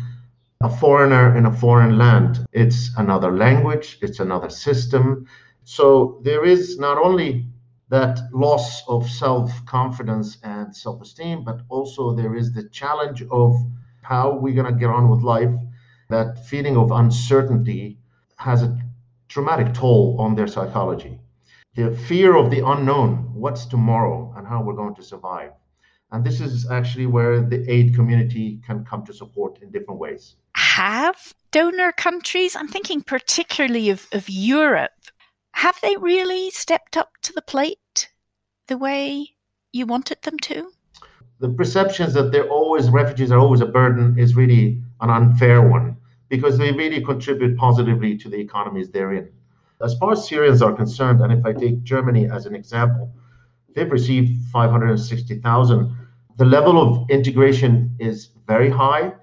a 0.62 0.70
foreigner 0.70 1.38
in 1.38 1.46
a 1.46 1.52
foreign 1.52 1.98
land, 1.98 2.46
it's 2.54 2.92
another 2.98 3.32
language, 3.32 4.00
it's 4.02 4.20
another 4.20 4.50
system. 4.50 5.28
So 5.66 6.22
there 6.24 6.46
is 6.46 6.78
not 6.78 7.00
only 7.00 7.48
that 7.90 8.20
loss 8.32 8.88
of 8.88 9.10
self 9.10 9.52
confidence 9.66 10.38
and 10.44 10.76
self 10.76 11.02
esteem, 11.02 11.44
but 11.44 11.62
also 11.70 12.16
there 12.16 12.36
is 12.36 12.54
the 12.54 12.70
challenge 12.70 13.24
of 13.32 13.58
how 14.04 14.38
we're 14.38 14.54
going 14.54 14.72
to 14.72 14.80
get 14.80 14.92
on 14.92 15.10
with 15.10 15.22
life, 15.22 15.50
that 16.10 16.46
feeling 16.46 16.78
of 16.78 16.92
uncertainty 16.92 17.98
has 18.38 18.62
a 18.62 18.78
traumatic 19.28 19.74
toll 19.74 20.16
on 20.20 20.36
their 20.36 20.46
psychology. 20.46 21.20
The 21.74 21.92
fear 22.08 22.36
of 22.36 22.52
the 22.52 22.66
unknown, 22.66 23.34
what's 23.34 23.66
tomorrow, 23.66 24.34
and 24.38 24.48
how 24.48 24.62
we're 24.62 24.76
going 24.76 24.96
to 24.96 25.04
survive. 25.04 25.52
And 26.12 26.24
this 26.24 26.40
is 26.42 26.70
actually 26.70 27.08
where 27.08 27.42
the 27.42 27.70
aid 27.70 27.96
community 27.96 28.62
can 28.66 28.86
come 28.86 29.04
to 29.06 29.14
support 29.14 29.64
in 29.64 29.72
different 29.72 30.00
ways. 30.00 30.36
Have 30.56 31.34
donor 31.52 31.92
countries, 31.92 32.56
I'm 32.56 32.68
thinking 32.68 33.02
particularly 33.02 33.90
of, 33.90 34.08
of 34.12 34.30
Europe, 34.30 34.92
have 35.56 35.80
they 35.82 35.98
really 35.98 36.50
stepped 36.52 36.96
up 36.96 37.12
to 37.24 37.34
the 37.34 37.42
plate 37.42 38.12
the 38.68 38.78
way 38.78 39.36
you 39.74 39.86
wanted 39.86 40.22
them 40.22 40.40
to? 40.40 40.72
the 41.40 41.50
perceptions 41.50 42.14
that 42.14 42.32
they're 42.32 42.50
always 42.50 42.90
refugees 42.90 43.32
are 43.32 43.40
always 43.40 43.62
a 43.62 43.66
burden 43.66 44.18
is 44.18 44.36
really 44.36 44.82
an 45.02 45.10
unfair 45.10 45.68
one 45.68 45.98
because 46.30 46.58
they 46.58 46.72
really 46.72 47.04
contribute 47.04 47.58
positively 47.58 48.18
to 48.18 48.30
the 48.30 48.38
economies 48.38 48.90
they're 48.90 49.14
in. 49.14 49.30
As 49.82 49.98
far 49.98 50.14
as 50.14 50.28
Syrians 50.28 50.62
are 50.62 50.74
concerned, 50.74 51.22
and 51.22 51.34
if 51.34 51.46
I 51.46 51.52
take 51.52 51.84
Germany 51.84 52.30
as 52.30 52.46
an 52.46 52.56
example, 52.56 53.12
they've 53.76 53.92
received 53.92 54.32
560,000. 54.52 55.98
The 56.38 56.46
level 56.46 56.82
of 56.82 57.10
integration 57.10 57.96
is 58.00 58.30
very 58.48 58.70
high. 58.70 59.14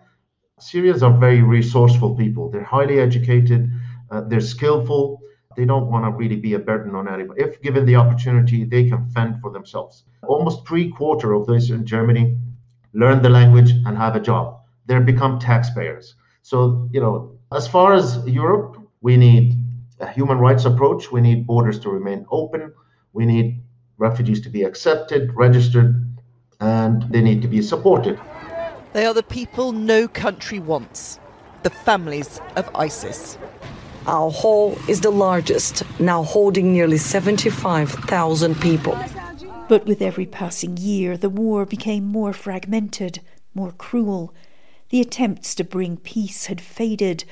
Syrians 0.61 1.03
are 1.03 1.17
very 1.19 1.43
resourceful 1.43 2.15
people. 2.15 2.51
They're 2.51 2.63
highly 2.63 3.01
educated, 3.01 3.71
uh, 4.11 4.21
they're 4.29 4.41
skillful, 4.41 5.22
they 5.57 5.65
don't 5.65 5.91
want 5.91 6.05
to 6.05 6.11
really 6.11 6.37
be 6.37 6.55
a 6.55 6.59
burden 6.59 6.95
on 6.95 7.09
anybody. 7.09 7.43
If 7.43 7.61
given 7.63 7.85
the 7.85 7.97
opportunity, 7.97 8.65
they 8.65 8.89
can 8.89 9.07
fend 9.11 9.41
for 9.41 9.51
themselves. 9.51 10.05
Almost 10.27 10.67
three 10.67 10.91
quarter 10.91 11.33
of 11.33 11.47
those 11.47 11.71
in 11.71 11.85
Germany 11.85 12.37
learn 12.95 13.23
the 13.23 13.29
language 13.29 13.71
and 13.71 13.97
have 13.97 14.17
a 14.17 14.21
job. 14.21 14.61
They 14.87 14.99
become 14.99 15.39
taxpayers. 15.39 16.15
So, 16.43 16.89
you 16.93 17.01
know, 17.01 17.39
as 17.53 17.67
far 17.69 17.95
as 17.95 18.19
Europe, 18.27 18.77
we 19.01 19.17
need 19.17 19.59
a 20.01 20.07
human 20.07 20.39
rights 20.39 20.65
approach. 20.65 21.11
We 21.13 21.21
need 21.21 21.47
borders 21.47 21.79
to 21.81 21.91
remain 21.91 22.27
open. 22.31 22.73
We 23.13 23.27
need 23.27 23.63
refugees 23.99 24.41
to 24.43 24.51
be 24.51 24.63
accepted, 24.65 25.33
registered, 25.35 26.05
and 26.61 27.03
they 27.11 27.21
need 27.21 27.43
to 27.43 27.49
be 27.49 27.63
supported. 27.63 28.19
They 28.93 29.07
are 29.07 29.15
the 29.15 29.23
people 29.23 29.73
no 29.73 30.09
country 30.09 30.59
wants 30.59 31.19
the 31.63 31.71
families 31.71 32.41
of 32.57 32.69
ISIS. 32.75 33.39
Al 34.07 34.31
Hol 34.31 34.77
is 34.89 35.01
the 35.01 35.11
largest, 35.11 35.85
now 36.01 36.25
holding 36.25 36.73
nearly 36.73 36.99
75,000 36.99 38.61
people. 38.61 38.99
But 39.69 39.87
with 39.87 40.03
every 40.03 40.27
passing 40.27 40.77
year, 40.77 41.17
the 41.17 41.31
war 41.31 41.65
became 41.65 42.05
more 42.05 42.33
fragmented, 42.33 43.21
more 43.55 43.73
cruel. 43.73 44.35
The 44.89 45.01
attempts 45.01 45.55
to 45.55 45.65
bring 45.65 45.97
peace 45.99 46.47
had 46.47 46.61
faded, 46.61 47.25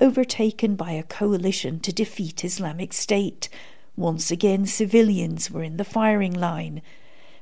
overtaken 0.00 0.76
by 0.76 0.92
a 0.92 1.02
coalition 1.02 1.78
to 1.80 1.92
defeat 1.92 2.42
Islamic 2.42 2.94
State. 2.94 3.50
Once 3.94 4.30
again, 4.30 4.64
civilians 4.64 5.50
were 5.50 5.62
in 5.62 5.76
the 5.76 5.84
firing 5.84 6.32
line. 6.32 6.80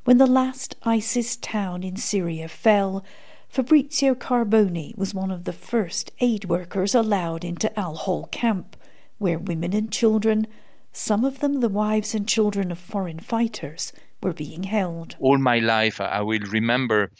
When 0.04 0.18
the 0.18 0.26
last 0.26 0.74
ISIS 0.82 1.36
town 1.36 1.84
in 1.84 1.96
Syria 1.96 2.48
fell, 2.48 3.04
Fabrizio 3.52 4.14
Carboni 4.14 4.96
was 4.96 5.12
one 5.12 5.30
of 5.30 5.44
the 5.44 5.52
first 5.52 6.10
aid 6.20 6.46
workers 6.46 6.94
allowed 6.94 7.44
into 7.44 7.78
Al 7.78 7.96
Hol 7.96 8.24
camp, 8.28 8.78
where 9.18 9.38
women 9.38 9.74
and 9.74 9.92
children, 9.92 10.46
some 10.90 11.22
of 11.22 11.40
them 11.40 11.60
the 11.60 11.68
wives 11.68 12.14
and 12.14 12.26
children 12.26 12.72
of 12.72 12.78
foreign 12.78 13.18
fighters, 13.18 13.92
were 14.22 14.32
being 14.32 14.62
held. 14.62 15.16
All 15.20 15.36
my 15.36 15.58
life, 15.58 16.00
I 16.00 16.22
will 16.22 16.40
remember 16.50 17.12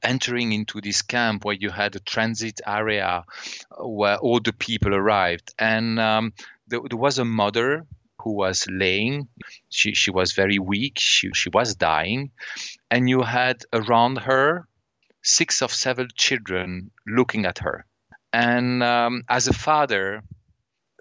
entering 0.00 0.52
into 0.52 0.80
this 0.80 1.02
camp 1.02 1.44
where 1.44 1.56
you 1.56 1.70
had 1.70 1.96
a 1.96 2.06
transit 2.14 2.60
area 2.64 3.24
where 3.80 4.18
all 4.18 4.38
the 4.38 4.52
people 4.52 4.94
arrived. 4.94 5.52
And 5.58 5.98
um, 5.98 6.34
there, 6.68 6.82
there 6.88 6.96
was 6.96 7.18
a 7.18 7.24
mother 7.24 7.84
who 8.22 8.36
was 8.36 8.64
laying. 8.70 9.26
She, 9.70 9.92
she 9.94 10.12
was 10.12 10.34
very 10.34 10.60
weak. 10.60 11.00
She, 11.00 11.30
she 11.34 11.48
was 11.48 11.74
dying. 11.74 12.30
And 12.92 13.10
you 13.10 13.22
had 13.22 13.64
around 13.72 14.18
her 14.18 14.68
six 15.22 15.62
of 15.62 15.72
seven 15.72 16.08
children 16.14 16.90
looking 17.06 17.46
at 17.46 17.58
her. 17.58 17.84
And 18.32 18.82
um, 18.82 19.24
as 19.28 19.48
a 19.48 19.52
father, 19.52 20.22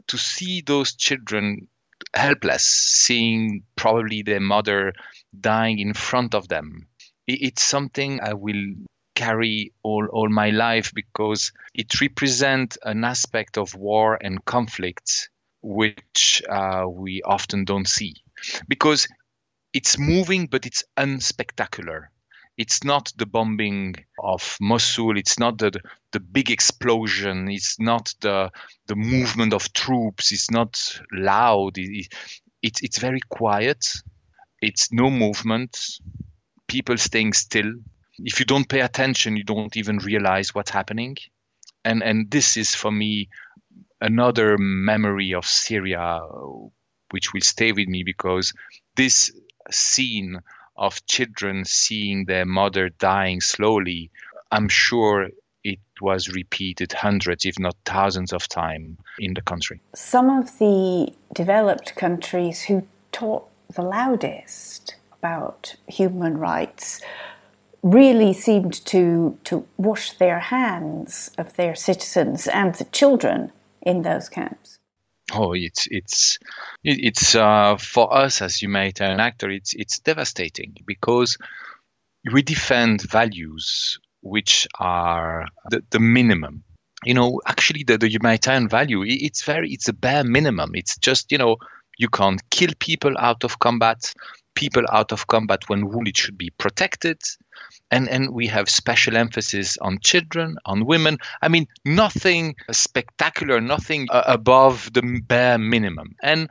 to 0.07 0.17
see 0.17 0.61
those 0.61 0.95
children 0.95 1.67
helpless, 2.13 2.63
seeing 2.63 3.63
probably 3.75 4.21
their 4.21 4.39
mother 4.39 4.93
dying 5.39 5.79
in 5.79 5.93
front 5.93 6.33
of 6.33 6.47
them, 6.47 6.87
it's 7.27 7.63
something 7.63 8.21
I 8.21 8.33
will 8.33 8.75
carry 9.15 9.73
all, 9.83 10.07
all 10.11 10.29
my 10.29 10.51
life 10.51 10.93
because 10.93 11.51
it 11.73 11.99
represents 11.99 12.77
an 12.83 13.03
aspect 13.03 13.57
of 13.57 13.75
war 13.75 14.17
and 14.21 14.45
conflict 14.45 15.29
which 15.61 16.41
uh, 16.49 16.85
we 16.87 17.21
often 17.23 17.65
don't 17.65 17.87
see. 17.87 18.15
Because 18.67 19.07
it's 19.73 19.97
moving, 19.97 20.47
but 20.47 20.65
it's 20.65 20.83
unspectacular. 20.95 22.07
It's 22.57 22.83
not 22.83 23.13
the 23.17 23.27
bombing 23.27 23.95
of 24.19 24.57
Mosul. 24.59 25.17
It's 25.17 25.37
not 25.39 25.59
the 25.59 25.71
the 26.11 26.19
big 26.19 26.49
explosion. 26.49 27.49
It's 27.49 27.79
not 27.79 28.13
the 28.21 28.51
the 28.87 28.95
movement 28.95 29.53
of 29.53 29.71
troops. 29.73 30.31
It's 30.31 30.49
not 30.49 30.99
loud. 31.13 31.77
It, 31.77 32.07
it's 32.63 32.81
it's 32.83 32.99
very 32.99 33.19
quiet. 33.29 33.85
It's 34.61 34.91
no 34.91 35.09
movement. 35.11 35.77
People 36.67 36.97
staying 36.97 37.33
still. 37.33 37.71
If 38.17 38.39
you 38.39 38.45
don't 38.45 38.67
pay 38.67 38.81
attention, 38.81 39.37
you 39.37 39.43
don't 39.43 39.77
even 39.77 39.99
realize 39.99 40.55
what's 40.55 40.71
happening. 40.71 41.17
And 41.85 42.01
and 42.01 42.31
this 42.31 42.57
is 42.57 42.73
for 42.73 42.91
me 42.91 43.29
another 44.01 44.57
memory 44.57 45.33
of 45.33 45.45
Syria, 45.45 46.21
which 47.11 47.33
will 47.33 47.41
stay 47.41 47.71
with 47.71 47.87
me 47.87 48.03
because 48.03 48.53
this 48.95 49.31
scene 49.69 50.41
of 50.77 51.05
children 51.05 51.65
seeing 51.65 52.25
their 52.25 52.45
mother 52.45 52.89
dying 52.89 53.41
slowly, 53.41 54.11
I'm 54.51 54.69
sure 54.69 55.29
it 55.63 55.79
was 56.01 56.29
repeated 56.29 56.93
hundreds, 56.93 57.45
if 57.45 57.59
not 57.59 57.75
thousands 57.85 58.31
of 58.31 58.47
times 58.47 58.97
in 59.19 59.33
the 59.33 59.41
country. 59.41 59.81
Some 59.95 60.29
of 60.29 60.57
the 60.59 61.13
developed 61.33 61.95
countries 61.95 62.63
who 62.63 62.87
talk 63.11 63.49
the 63.75 63.81
loudest 63.81 64.95
about 65.19 65.75
human 65.87 66.37
rights 66.37 67.01
really 67.83 68.33
seemed 68.33 68.85
to, 68.85 69.37
to 69.43 69.65
wash 69.77 70.13
their 70.13 70.39
hands 70.39 71.31
of 71.37 71.55
their 71.55 71.75
citizens 71.75 72.47
and 72.47 72.75
the 72.75 72.85
children 72.85 73.51
in 73.81 74.01
those 74.01 74.29
camps. 74.29 74.76
Oh, 75.33 75.53
it's 75.53 75.87
it's 75.91 76.39
it's 76.83 77.35
uh, 77.35 77.77
for 77.77 78.15
us 78.15 78.41
as 78.41 78.61
humanitarian 78.61 79.19
actor, 79.19 79.49
it's 79.49 79.73
it's 79.73 79.99
devastating 79.99 80.75
because 80.85 81.37
we 82.31 82.41
defend 82.41 83.01
values 83.01 83.99
which 84.21 84.67
are 84.79 85.47
the, 85.69 85.83
the 85.89 85.99
minimum. 85.99 86.63
You 87.03 87.13
know, 87.13 87.41
actually, 87.45 87.83
the, 87.83 87.97
the 87.97 88.09
humanitarian 88.09 88.69
value 88.69 89.03
it's 89.05 89.43
very 89.43 89.71
it's 89.71 89.89
a 89.89 89.93
bare 89.93 90.23
minimum. 90.23 90.71
It's 90.75 90.97
just 90.97 91.31
you 91.31 91.37
know 91.37 91.57
you 91.97 92.07
can't 92.07 92.41
kill 92.49 92.71
people 92.79 93.17
out 93.17 93.43
of 93.43 93.59
combat. 93.59 94.13
People 94.57 94.85
out 94.91 95.11
of 95.11 95.27
combat 95.27 95.69
when 95.69 95.87
wounded 95.87 96.17
should 96.17 96.35
be 96.35 96.49
protected. 96.49 97.21
And 97.91 98.09
and 98.09 98.33
we 98.33 98.47
have 98.47 98.71
special 98.71 99.15
emphasis 99.15 99.77
on 99.77 99.99
children 99.99 100.57
on 100.65 100.87
women. 100.87 101.19
I 101.43 101.47
mean 101.47 101.67
nothing 101.85 102.55
spectacular 102.71 103.61
nothing 103.61 104.07
uh, 104.09 104.23
above 104.25 104.91
the 104.93 105.03
bare 105.27 105.59
minimum. 105.59 106.15
And 106.23 106.49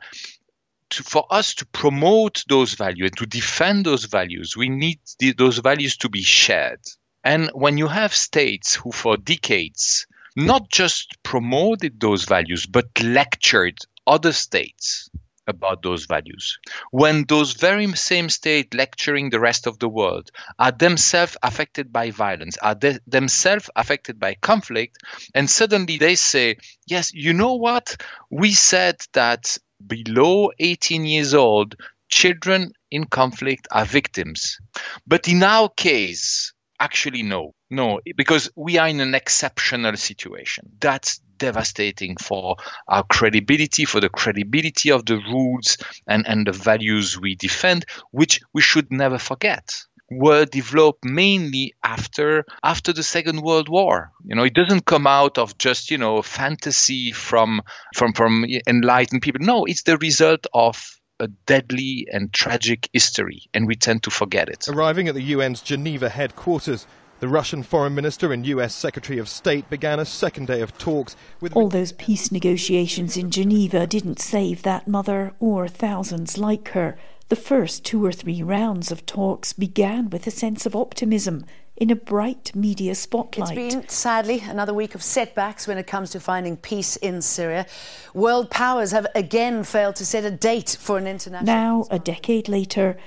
to, 0.91 1.03
for 1.03 1.25
us 1.29 1.53
to 1.55 1.65
promote 1.65 2.45
those 2.47 2.75
values 2.75 3.09
and 3.09 3.17
to 3.17 3.25
defend 3.25 3.85
those 3.85 4.05
values 4.05 4.55
we 4.55 4.69
need 4.69 4.99
the, 5.19 5.33
those 5.33 5.57
values 5.57 5.97
to 5.97 6.07
be 6.07 6.23
shared. 6.23 6.79
And 7.25 7.49
when 7.53 7.77
you 7.77 7.87
have 7.87 8.15
states 8.15 8.73
who 8.73 8.93
for 8.93 9.17
decades 9.17 10.07
not 10.37 10.69
just 10.69 11.21
promoted 11.23 11.99
those 11.99 12.23
values 12.23 12.65
but 12.65 12.87
lectured 13.03 13.77
other 14.05 14.31
states 14.31 15.09
about 15.47 15.81
those 15.81 16.05
values. 16.05 16.57
When 16.91 17.25
those 17.25 17.53
very 17.53 17.87
same 17.95 18.29
state 18.29 18.73
lecturing 18.73 19.29
the 19.29 19.39
rest 19.39 19.67
of 19.67 19.79
the 19.79 19.89
world 19.89 20.29
are 20.59 20.71
themselves 20.71 21.37
affected 21.43 21.91
by 21.91 22.11
violence, 22.11 22.57
are 22.57 22.75
they 22.75 22.99
themselves 23.07 23.69
affected 23.75 24.19
by 24.19 24.35
conflict, 24.35 24.97
and 25.33 25.49
suddenly 25.49 25.97
they 25.97 26.15
say, 26.15 26.57
yes, 26.87 27.13
you 27.13 27.33
know 27.33 27.55
what? 27.55 27.97
We 28.29 28.51
said 28.51 28.97
that 29.13 29.57
below 29.85 30.51
18 30.59 31.05
years 31.05 31.33
old, 31.33 31.75
children 32.09 32.71
in 32.91 33.05
conflict 33.05 33.67
are 33.71 33.85
victims. 33.85 34.57
But 35.05 35.27
in 35.27 35.43
our 35.43 35.69
case, 35.69 36.53
actually 36.79 37.23
no 37.23 37.53
no 37.69 37.99
because 38.15 38.49
we 38.55 38.77
are 38.77 38.87
in 38.87 38.99
an 38.99 39.15
exceptional 39.15 39.95
situation 39.97 40.69
that's 40.79 41.19
devastating 41.37 42.15
for 42.17 42.55
our 42.87 43.03
credibility 43.03 43.85
for 43.85 43.99
the 43.99 44.09
credibility 44.09 44.91
of 44.91 45.05
the 45.05 45.17
rules 45.31 45.77
and 46.07 46.27
and 46.27 46.47
the 46.47 46.51
values 46.51 47.19
we 47.19 47.35
defend 47.35 47.85
which 48.11 48.39
we 48.53 48.61
should 48.61 48.91
never 48.91 49.17
forget 49.17 49.83
were 50.09 50.45
developed 50.45 51.03
mainly 51.03 51.73
after 51.83 52.45
after 52.63 52.93
the 52.93 53.03
second 53.03 53.41
world 53.41 53.67
war 53.67 54.11
you 54.25 54.35
know 54.35 54.43
it 54.43 54.53
doesn't 54.53 54.85
come 54.85 55.05
out 55.05 55.37
of 55.37 55.57
just 55.57 55.91
you 55.91 55.97
know 55.97 56.21
fantasy 56.21 57.11
from 57.11 57.61
from 57.93 58.13
from 58.13 58.45
enlightened 58.67 59.21
people 59.21 59.45
no 59.45 59.65
it's 59.65 59.83
the 59.83 59.97
result 59.97 60.47
of 60.53 60.97
a 61.19 61.27
deadly 61.45 62.07
and 62.11 62.31
tragic 62.33 62.89
history, 62.93 63.49
and 63.53 63.67
we 63.67 63.75
tend 63.75 64.03
to 64.03 64.11
forget 64.11 64.49
it. 64.49 64.67
Arriving 64.67 65.07
at 65.07 65.15
the 65.15 65.33
UN's 65.33 65.61
Geneva 65.61 66.09
headquarters, 66.09 66.85
the 67.19 67.27
Russian 67.27 67.63
Foreign 67.63 67.95
Minister 67.95 68.31
and 68.31 68.45
US 68.45 68.75
Secretary 68.75 69.17
of 69.19 69.27
State 69.27 69.69
began 69.69 69.99
a 69.99 70.05
second 70.05 70.47
day 70.47 70.61
of 70.61 70.77
talks 70.77 71.15
with. 71.41 71.55
All 71.55 71.69
those 71.69 71.91
peace 71.93 72.31
negotiations 72.31 73.17
in 73.17 73.31
Geneva 73.31 73.87
didn't 73.87 74.19
save 74.19 74.63
that 74.63 74.87
mother 74.87 75.33
or 75.39 75.67
thousands 75.67 76.37
like 76.37 76.69
her. 76.69 76.97
The 77.29 77.35
first 77.35 77.83
two 77.83 78.05
or 78.05 78.11
three 78.11 78.41
rounds 78.41 78.91
of 78.91 79.05
talks 79.05 79.51
began 79.51 80.09
with 80.09 80.25
a 80.27 80.31
sense 80.31 80.65
of 80.65 80.75
optimism 80.75 81.45
in 81.75 81.91
a 81.91 81.95
bright 81.95 82.55
media 82.55 82.95
spotlight. 82.95 83.57
It's 83.57 83.75
been, 83.75 83.87
sadly, 83.87 84.39
another 84.39 84.73
week 84.73 84.95
of 84.95 85.03
setbacks 85.03 85.67
when 85.67 85.77
it 85.77 85.85
comes 85.85 86.09
to 86.11 86.19
finding 86.19 86.57
peace 86.57 86.95
in 86.95 87.21
Syria. 87.21 87.67
World 88.13 88.49
powers 88.49 88.91
have 88.91 89.07
again 89.13 89.63
failed 89.63 89.95
to 89.97 90.05
set 90.05 90.23
a 90.23 90.31
date 90.31 90.77
for 90.79 90.97
an 90.97 91.05
international. 91.05 91.45
Now, 91.45 91.85
a 91.91 91.99
decade 91.99 92.47
later, 92.47 92.97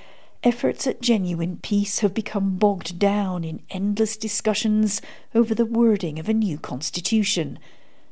efforts 0.43 0.87
at 0.87 1.01
genuine 1.01 1.57
peace 1.57 1.99
have 1.99 2.13
become 2.13 2.57
bogged 2.57 2.97
down 2.97 3.43
in 3.43 3.61
endless 3.69 4.17
discussions 4.17 5.01
over 5.35 5.53
the 5.53 5.65
wording 5.65 6.17
of 6.19 6.27
a 6.27 6.33
new 6.33 6.57
constitution. 6.57 7.59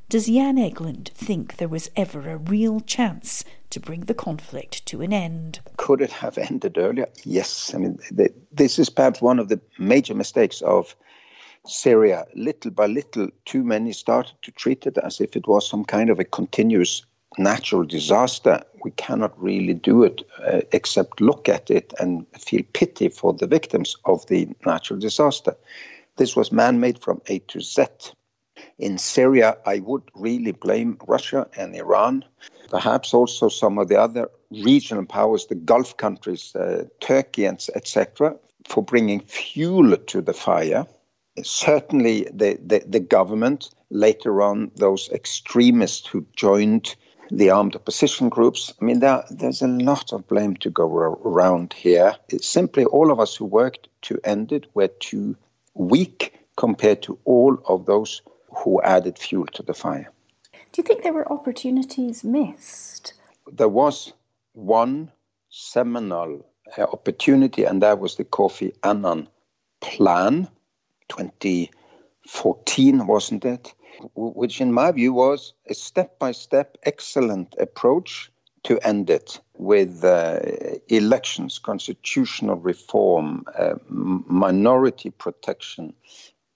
Does 0.10 0.26
Jan 0.26 0.58
Egeland 0.58 1.10
think 1.10 1.58
there 1.58 1.68
was 1.68 1.92
ever 1.96 2.30
a 2.30 2.38
real 2.38 2.80
chance 2.80 3.44
to 3.70 3.80
bring 3.80 4.02
the 4.02 4.16
conflict 4.16 4.86
to 4.88 5.02
an 5.02 5.14
end? 5.14 5.60
Could 5.78 6.02
it 6.02 6.12
have 6.12 6.38
ended 6.38 6.78
earlier? 6.78 7.08
Yes. 7.24 7.74
I 7.76 7.78
mean, 7.78 8.00
this 8.52 8.80
is 8.80 8.90
perhaps 8.90 9.22
one 9.22 9.38
of 9.38 9.50
the 9.50 9.60
major 9.78 10.16
mistakes 10.16 10.62
of 10.62 10.96
Syria. 11.68 12.26
Little 12.34 12.72
by 12.72 12.88
little, 12.88 13.30
too 13.46 13.64
many 13.64 13.92
started 13.92 14.34
to 14.42 14.52
treat 14.52 14.88
it 14.88 14.98
as 14.98 15.22
if 15.22 15.36
it 15.36 15.48
was 15.48 15.70
some 15.70 15.86
kind 15.86 16.10
of 16.10 16.20
a 16.20 16.24
continuous 16.24 17.04
natural 17.40 17.84
disaster. 17.84 18.62
We 18.84 18.92
cannot 18.92 19.42
really 19.42 19.74
do 19.74 20.04
it 20.04 20.22
uh, 20.46 20.62
except 20.72 21.22
look 21.22 21.50
at 21.50 21.72
it 21.72 21.94
and 22.00 22.26
feel 22.38 22.62
pity 22.74 23.10
for 23.10 23.34
the 23.34 23.48
victims 23.48 23.96
of 24.06 24.28
the 24.28 24.48
natural 24.66 25.00
disaster. 25.00 25.56
This 26.18 26.36
was 26.36 26.52
man 26.52 26.80
made 26.80 27.00
from 27.00 27.22
A 27.28 27.40
to 27.40 27.62
Z. 27.62 27.86
In 28.78 28.98
Syria, 28.98 29.58
I 29.66 29.80
would 29.80 30.04
really 30.16 30.52
blame 30.52 30.98
Russia 31.08 31.48
and 31.58 31.76
Iran, 31.76 32.26
perhaps 32.70 33.14
also 33.14 33.48
some 33.48 33.78
of 33.78 33.88
the 33.88 34.00
other 34.00 34.30
regional 34.52 35.06
powers, 35.06 35.46
the 35.46 35.56
Gulf 35.56 35.96
countries, 35.98 36.56
uh, 36.56 36.86
Turkey, 37.00 37.46
etc., 37.48 38.36
for 38.68 38.84
bringing 38.84 39.22
fuel 39.22 39.96
to 39.96 40.22
the 40.22 40.34
fire. 40.34 40.86
Certainly, 41.42 42.28
the, 42.34 42.60
the, 42.62 42.84
the 42.86 43.00
government, 43.00 43.70
later 43.90 44.42
on, 44.42 44.72
those 44.76 45.10
extremists 45.10 46.08
who 46.08 46.26
joined 46.36 46.96
the 47.32 47.52
armed 47.52 47.76
opposition 47.76 48.30
groups. 48.30 48.74
I 48.82 48.86
mean, 48.86 49.00
there, 49.00 49.24
there's 49.30 49.62
a 49.62 49.68
lot 49.68 50.14
of 50.14 50.28
blame 50.28 50.56
to 50.58 50.70
go 50.70 50.86
around 50.86 51.74
here. 51.74 52.16
It's 52.30 52.48
simply 52.48 52.86
all 52.86 53.12
of 53.12 53.20
us 53.20 53.36
who 53.36 53.46
worked 53.46 53.88
to 54.04 54.20
end 54.24 54.52
it 54.52 54.66
were 54.74 54.88
too 54.88 55.36
weak 55.74 56.34
compared 56.56 57.04
to 57.04 57.20
all 57.26 57.58
of 57.68 57.86
those 57.86 58.22
who 58.50 58.82
added 58.82 59.18
fuel 59.18 59.46
to 59.54 59.64
the 59.64 59.74
fire. 59.74 60.12
Do 60.72 60.82
you 60.82 60.84
think 60.84 61.04
there 61.04 61.14
were 61.14 61.32
opportunities 61.32 62.24
missed? 62.24 63.14
There 63.52 63.70
was 63.70 64.14
one 64.54 65.12
seminal 65.50 66.46
uh, 66.78 66.84
opportunity, 66.84 67.64
and 67.64 67.82
that 67.82 68.00
was 68.00 68.16
the 68.16 68.26
Kofi 68.26 68.74
Annan 68.84 69.28
plan, 69.82 70.48
2014, 72.34 73.08
wasn't 73.08 73.46
it? 73.46 73.74
Which, 74.16 74.62
in 74.62 74.72
my 74.72 74.92
view, 74.92 75.14
was 75.14 75.54
a 75.68 75.74
step 75.74 76.20
by 76.20 76.32
step 76.32 76.78
excellent 76.84 77.56
approach 77.60 78.32
to 78.64 78.80
end 78.80 79.10
it 79.10 79.40
with 79.58 80.04
uh, 80.04 80.40
elections, 80.88 81.60
constitutional 81.60 82.56
reform, 82.56 83.46
uh, 83.58 83.76
minority 83.88 85.10
protection, 85.10 85.94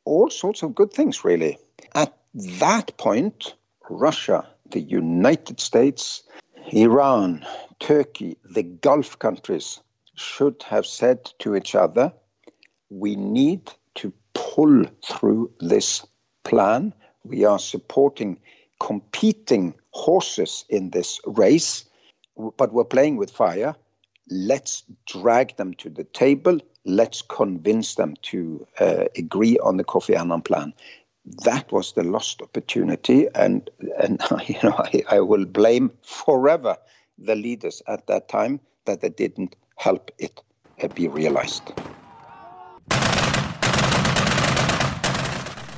all 0.06 0.30
sorts 0.30 0.64
of 0.64 0.76
good 0.76 0.92
things, 0.94 1.24
really. 1.24 1.58
At 1.96 2.18
that 2.36 2.98
point, 2.98 3.56
Russia, 3.90 4.48
the 4.70 4.82
United 4.82 5.60
States, 5.60 6.24
Iran, 6.72 7.46
Turkey, 7.80 8.38
the 8.44 8.64
Gulf 8.64 9.20
countries 9.20 9.80
should 10.16 10.64
have 10.64 10.86
said 10.86 11.32
to 11.40 11.56
each 11.56 11.76
other, 11.76 12.14
we 12.90 13.16
need 13.16 13.72
to 13.96 14.14
pull 14.34 14.86
through 15.06 15.52
this 15.60 16.06
plan. 16.44 16.94
We 17.24 17.46
are 17.46 17.60
supporting 17.60 18.40
competing 18.80 19.74
horses 19.92 20.66
in 20.70 20.90
this 20.90 21.22
race, 21.26 21.86
but 22.58 22.74
we're 22.74 22.84
playing 22.84 23.18
with 23.18 23.32
fire. 23.32 23.76
Let's 24.30 24.84
drag 25.06 25.56
them 25.58 25.74
to 25.76 25.90
the 25.90 26.04
table. 26.04 26.60
Let's 26.86 27.22
convince 27.22 27.96
them 27.96 28.16
to 28.24 28.68
uh, 28.80 29.06
agree 29.18 29.58
on 29.60 29.78
the 29.78 29.84
Kofi 29.84 30.20
Annan 30.20 30.42
plan. 30.42 30.74
That 31.46 31.72
was 31.72 31.94
the 31.94 32.04
lost 32.04 32.42
opportunity, 32.42 33.28
and 33.34 33.70
and 33.98 34.22
you 34.48 34.58
know 34.64 34.76
I, 34.78 35.04
I 35.10 35.20
will 35.22 35.46
blame 35.46 35.92
forever 36.02 36.78
the 37.18 37.36
leaders 37.36 37.82
at 37.88 38.08
that 38.08 38.28
time 38.28 38.60
that 38.86 39.00
they 39.00 39.10
didn't 39.10 39.56
help 39.78 40.12
it 40.18 40.42
be 40.96 41.08
realized. 41.08 41.72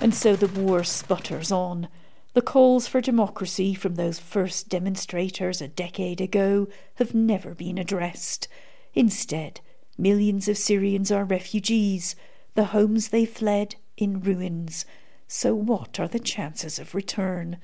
And 0.06 0.13
so 0.13 0.36
the 0.36 0.62
war 0.62 0.84
sputters 0.84 1.52
on. 1.52 1.88
The 2.36 2.41
calls 2.44 2.86
for 2.86 3.02
democracy 3.02 3.74
from 3.74 3.96
those 3.96 4.20
first 4.20 4.70
demonstrators 4.70 5.62
a 5.62 5.68
decade 5.68 6.22
ago 6.22 6.68
have 6.98 7.15
never 7.15 7.56
been 7.56 7.80
addressed. 7.80 8.48
Instead, 8.94 9.62
millions 9.98 10.48
of 10.48 10.60
Syrians 10.60 11.12
are 11.12 11.26
refugees, 11.26 12.15
the 12.54 12.65
homes 12.65 13.08
they 13.08 13.26
fled 13.26 13.78
in 13.98 14.22
ruins. 14.22 14.86
So, 15.28 15.56
what 15.56 16.00
are 16.00 16.08
the 16.08 16.20
chances 16.20 16.78
of 16.78 16.94
return? 16.94 17.58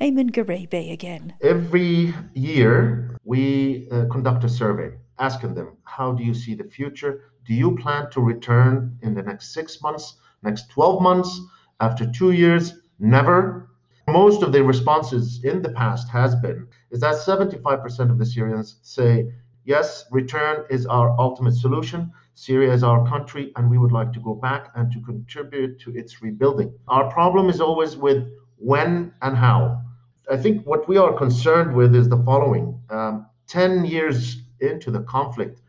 Ayman 0.00 0.30
Gharaibeh 0.30 0.90
again. 0.90 1.34
Every 1.42 2.14
year, 2.32 3.14
we 3.24 3.90
uh, 3.90 4.06
conduct 4.10 4.42
a 4.44 4.48
survey 4.48 4.96
asking 5.18 5.52
them, 5.52 5.76
How 5.82 6.12
do 6.12 6.24
you 6.24 6.32
see 6.32 6.54
the 6.54 6.64
future? 6.64 7.24
Do 7.44 7.52
you 7.52 7.76
plan 7.76 8.10
to 8.12 8.22
return 8.22 8.98
in 9.02 9.12
the 9.12 9.22
next 9.22 9.52
six 9.52 9.82
months, 9.82 10.14
next 10.42 10.70
12 10.70 11.02
months, 11.02 11.42
after 11.84 12.10
two 12.10 12.32
years? 12.32 12.64
Never. 12.98 13.68
Most 14.08 14.42
of 14.42 14.52
the 14.52 14.62
responses 14.62 15.44
in 15.44 15.62
the 15.62 15.70
past 15.70 16.08
has 16.08 16.34
been 16.36 16.66
is 16.90 17.00
that 17.00 17.16
75% 17.16 18.10
of 18.10 18.18
the 18.18 18.26
Syrians 18.26 18.76
say, 18.82 19.32
yes, 19.64 20.04
return 20.10 20.64
is 20.70 20.86
our 20.86 21.08
ultimate 21.18 21.54
solution. 21.54 22.12
Syria 22.34 22.72
is 22.72 22.82
our 22.82 23.06
country, 23.06 23.52
and 23.56 23.70
we 23.70 23.78
would 23.78 23.92
like 23.92 24.12
to 24.12 24.20
go 24.20 24.34
back 24.34 24.70
and 24.74 24.90
to 24.92 25.00
contribute 25.00 25.78
to 25.80 25.96
its 25.96 26.22
rebuilding. 26.22 26.72
Our 26.88 27.10
problem 27.10 27.48
is 27.48 27.60
always 27.60 27.96
with 27.96 28.20
when 28.56 29.12
and 29.22 29.36
how. 29.36 29.82
I 30.30 30.36
think 30.36 30.66
what 30.66 30.88
we 30.88 30.96
are 30.96 31.12
concerned 31.12 31.74
with 31.74 31.94
is 31.94 32.08
the 32.08 32.22
following 32.24 32.80
um, 32.90 33.26
10 33.48 33.84
years 33.84 34.38
into 34.60 34.90
the 34.90 35.00
conflict, 35.00 35.60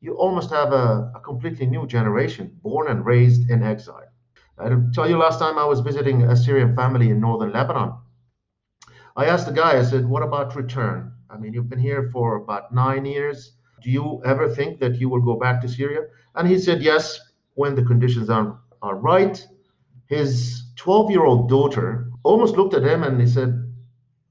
you 0.00 0.14
almost 0.14 0.50
have 0.50 0.72
a, 0.72 1.12
a 1.14 1.20
completely 1.20 1.66
new 1.66 1.86
generation 1.86 2.58
born 2.62 2.88
and 2.88 3.04
raised 3.04 3.50
in 3.50 3.62
exile. 3.62 4.13
I'll 4.58 4.90
tell 4.92 5.08
you, 5.08 5.18
last 5.18 5.38
time 5.38 5.58
I 5.58 5.64
was 5.64 5.80
visiting 5.80 6.22
a 6.22 6.36
Syrian 6.36 6.76
family 6.76 7.10
in 7.10 7.20
northern 7.20 7.52
Lebanon, 7.52 7.94
I 9.16 9.26
asked 9.26 9.46
the 9.46 9.52
guy, 9.52 9.78
I 9.78 9.82
said, 9.82 10.06
What 10.06 10.22
about 10.22 10.56
return? 10.56 11.12
I 11.30 11.36
mean, 11.36 11.52
you've 11.52 11.68
been 11.68 11.78
here 11.78 12.10
for 12.12 12.36
about 12.36 12.72
nine 12.74 13.04
years. 13.04 13.52
Do 13.82 13.90
you 13.90 14.22
ever 14.24 14.48
think 14.48 14.80
that 14.80 14.96
you 14.96 15.08
will 15.08 15.20
go 15.20 15.36
back 15.36 15.60
to 15.62 15.68
Syria? 15.68 16.02
And 16.34 16.48
he 16.48 16.58
said, 16.58 16.82
Yes, 16.82 17.18
when 17.54 17.74
the 17.74 17.84
conditions 17.84 18.30
are, 18.30 18.58
are 18.82 18.96
right. 18.96 19.44
His 20.06 20.64
12 20.76 21.10
year 21.10 21.24
old 21.24 21.48
daughter 21.48 22.10
almost 22.22 22.56
looked 22.56 22.74
at 22.74 22.82
him 22.84 23.02
and 23.02 23.20
he 23.20 23.26
said, 23.26 23.72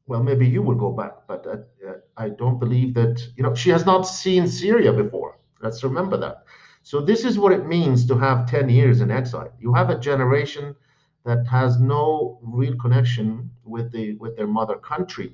Well, 0.08 0.24
maybe 0.24 0.48
you 0.48 0.62
will 0.62 0.76
go 0.76 0.92
back, 0.92 1.28
but 1.28 1.46
uh, 1.48 1.58
uh, 1.88 1.94
I 2.18 2.30
don't 2.30 2.60
believe 2.60 2.94
that, 2.96 3.22
you 3.36 3.44
know, 3.44 3.56
she 3.56 3.70
has 3.70 3.86
not 3.86 4.04
seen 4.04 4.48
Syria 4.48 4.94
before. 4.94 5.40
Let's 5.62 5.84
remember 5.84 6.18
that. 6.18 6.44
So 6.86 7.00
this 7.00 7.24
is 7.24 7.40
what 7.40 7.54
it 7.54 7.66
means 7.66 8.06
to 8.08 8.18
have 8.18 8.46
10 8.46 8.68
years 8.68 9.00
in 9.00 9.10
exile. 9.10 9.50
You 9.58 9.74
have 9.74 9.90
a 9.90 9.98
generation 9.98 10.76
that 11.24 11.48
has 11.48 11.80
no 11.80 12.40
real 12.42 12.76
connection 12.76 13.50
with 13.64 13.94
the 13.94 14.16
with 14.16 14.36
their 14.36 14.48
mother 14.48 14.76
country. 14.76 15.34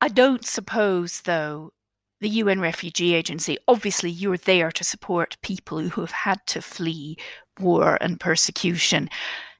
I 0.00 0.06
don't 0.06 0.44
suppose 0.44 1.22
though 1.22 1.72
the 2.20 2.28
UN 2.28 2.60
Refugee 2.60 3.14
Agency 3.14 3.58
obviously 3.66 4.10
you're 4.10 4.36
there 4.36 4.70
to 4.70 4.84
support 4.84 5.36
people 5.42 5.80
who 5.80 6.00
have 6.00 6.12
had 6.12 6.46
to 6.46 6.62
flee 6.62 7.16
war 7.58 7.98
and 8.00 8.20
persecution. 8.20 9.10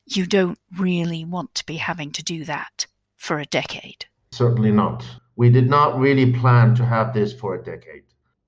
You 0.07 0.25
don't 0.25 0.59
really 0.79 1.25
want 1.25 1.57
to 1.57 1.67
be 1.67 1.77
having 1.77 2.13
to 2.13 2.23
do 2.23 2.45
that 2.45 2.87
for 3.17 3.41
a 3.41 3.47
decade. 3.47 4.07
Certainly 4.31 4.71
not. 4.71 5.05
We 5.35 5.51
did 5.51 5.69
not 5.69 5.99
really 5.99 6.33
plan 6.33 6.77
to 6.77 6.87
have 6.87 7.13
this 7.13 7.33
for 7.33 7.57
a 7.57 7.63
decade 7.63 8.05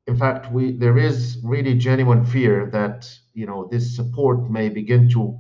in 0.07 0.17
fact, 0.17 0.53
we 0.53 0.73
there 0.73 0.99
is 0.99 1.39
really 1.43 1.75
genuine 1.75 2.25
fear 2.25 2.69
that 2.73 3.11
you 3.33 3.47
know 3.47 3.69
this 3.71 3.97
support 3.97 4.51
may 4.51 4.69
begin 4.69 5.09
to 5.11 5.39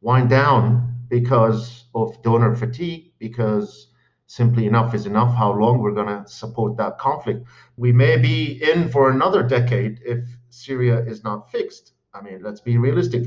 wind 0.00 0.28
down 0.28 0.94
because 1.08 1.84
of 1.94 2.22
donor 2.22 2.54
fatigue, 2.54 3.12
because 3.18 3.88
simply 4.26 4.66
enough 4.66 4.94
is 4.94 5.06
enough. 5.06 5.34
How 5.34 5.52
long 5.52 5.78
we're 5.78 5.94
going 5.94 6.24
to 6.24 6.28
support 6.28 6.76
that 6.76 6.98
conflict? 6.98 7.46
We 7.76 7.92
may 7.92 8.16
be 8.16 8.62
in 8.62 8.88
for 8.90 9.10
another 9.10 9.42
decade 9.42 10.00
if 10.04 10.24
Syria 10.50 10.98
is 11.00 11.24
not 11.24 11.50
fixed. 11.50 11.92
I 12.14 12.20
mean, 12.20 12.42
let's 12.42 12.60
be 12.60 12.76
realistic. 12.76 13.24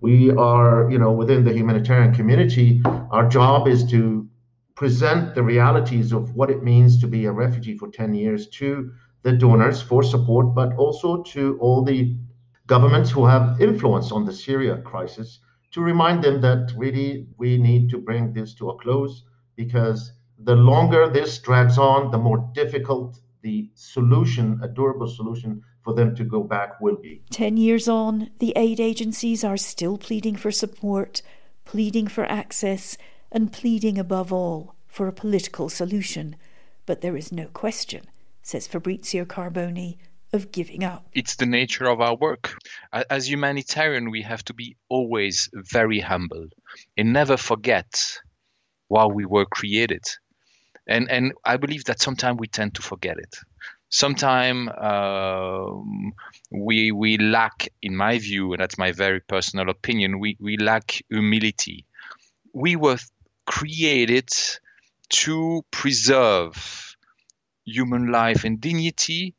We 0.00 0.30
are, 0.30 0.90
you 0.90 0.98
know, 0.98 1.12
within 1.12 1.44
the 1.44 1.52
humanitarian 1.52 2.14
community, 2.14 2.82
our 3.10 3.26
job 3.26 3.66
is 3.66 3.84
to 3.90 4.28
present 4.74 5.34
the 5.34 5.42
realities 5.42 6.12
of 6.12 6.34
what 6.34 6.50
it 6.50 6.62
means 6.62 7.00
to 7.00 7.06
be 7.06 7.24
a 7.24 7.32
refugee 7.32 7.78
for 7.78 7.88
10 7.88 8.12
years 8.12 8.46
to 8.48 8.92
the 9.26 9.32
donors 9.32 9.82
for 9.82 10.04
support, 10.04 10.54
but 10.54 10.72
also 10.76 11.20
to 11.20 11.58
all 11.60 11.82
the 11.82 12.16
governments 12.68 13.10
who 13.10 13.26
have 13.26 13.60
influence 13.60 14.12
on 14.12 14.24
the 14.24 14.32
Syria 14.32 14.76
crisis 14.82 15.40
to 15.72 15.80
remind 15.80 16.22
them 16.22 16.40
that 16.42 16.72
really 16.76 17.26
we 17.36 17.58
need 17.58 17.90
to 17.90 17.98
bring 17.98 18.32
this 18.32 18.54
to 18.54 18.70
a 18.70 18.78
close 18.78 19.24
because 19.56 20.12
the 20.44 20.54
longer 20.54 21.08
this 21.08 21.38
drags 21.38 21.76
on, 21.76 22.12
the 22.12 22.18
more 22.18 22.48
difficult 22.54 23.18
the 23.42 23.68
solution, 23.74 24.60
a 24.62 24.68
durable 24.68 25.08
solution 25.08 25.60
for 25.82 25.92
them 25.92 26.14
to 26.14 26.22
go 26.22 26.44
back 26.44 26.80
will 26.80 26.96
be. 26.96 27.20
Ten 27.28 27.56
years 27.56 27.88
on, 27.88 28.30
the 28.38 28.52
aid 28.54 28.78
agencies 28.78 29.42
are 29.42 29.56
still 29.56 29.98
pleading 29.98 30.36
for 30.36 30.52
support, 30.52 31.20
pleading 31.64 32.06
for 32.06 32.26
access, 32.26 32.96
and 33.32 33.52
pleading 33.52 33.98
above 33.98 34.32
all 34.32 34.76
for 34.86 35.08
a 35.08 35.12
political 35.12 35.68
solution. 35.68 36.36
But 36.86 37.00
there 37.00 37.16
is 37.16 37.32
no 37.32 37.46
question 37.48 38.06
says 38.46 38.68
Fabrizio 38.68 39.24
Carboni, 39.24 39.98
of 40.32 40.52
giving 40.52 40.84
up. 40.84 41.08
It's 41.12 41.36
the 41.36 41.46
nature 41.46 41.86
of 41.86 42.00
our 42.00 42.14
work. 42.14 42.56
As 42.92 43.28
humanitarian, 43.28 44.10
we 44.10 44.22
have 44.22 44.44
to 44.44 44.54
be 44.54 44.76
always 44.88 45.48
very 45.52 45.98
humble 45.98 46.46
and 46.96 47.12
never 47.12 47.36
forget 47.36 48.20
why 48.88 49.06
we 49.06 49.24
were 49.24 49.46
created. 49.46 50.04
And 50.86 51.10
and 51.10 51.32
I 51.44 51.56
believe 51.56 51.84
that 51.84 52.00
sometimes 52.00 52.38
we 52.38 52.46
tend 52.46 52.74
to 52.76 52.82
forget 52.82 53.18
it. 53.18 53.34
Sometimes 53.88 54.68
uh, 54.68 55.66
we 56.52 56.92
we 56.92 57.18
lack, 57.18 57.68
in 57.82 57.96
my 57.96 58.18
view, 58.18 58.52
and 58.52 58.60
that's 58.60 58.78
my 58.78 58.92
very 58.92 59.20
personal 59.20 59.68
opinion, 59.70 60.20
we, 60.20 60.36
we 60.40 60.56
lack 60.56 61.02
humility. 61.08 61.84
We 62.52 62.76
were 62.76 62.98
created 63.46 64.28
to 65.08 65.64
preserve 65.70 66.95
human 67.66 68.10
life 68.10 68.44
and 68.44 68.60
dignity 68.60 69.34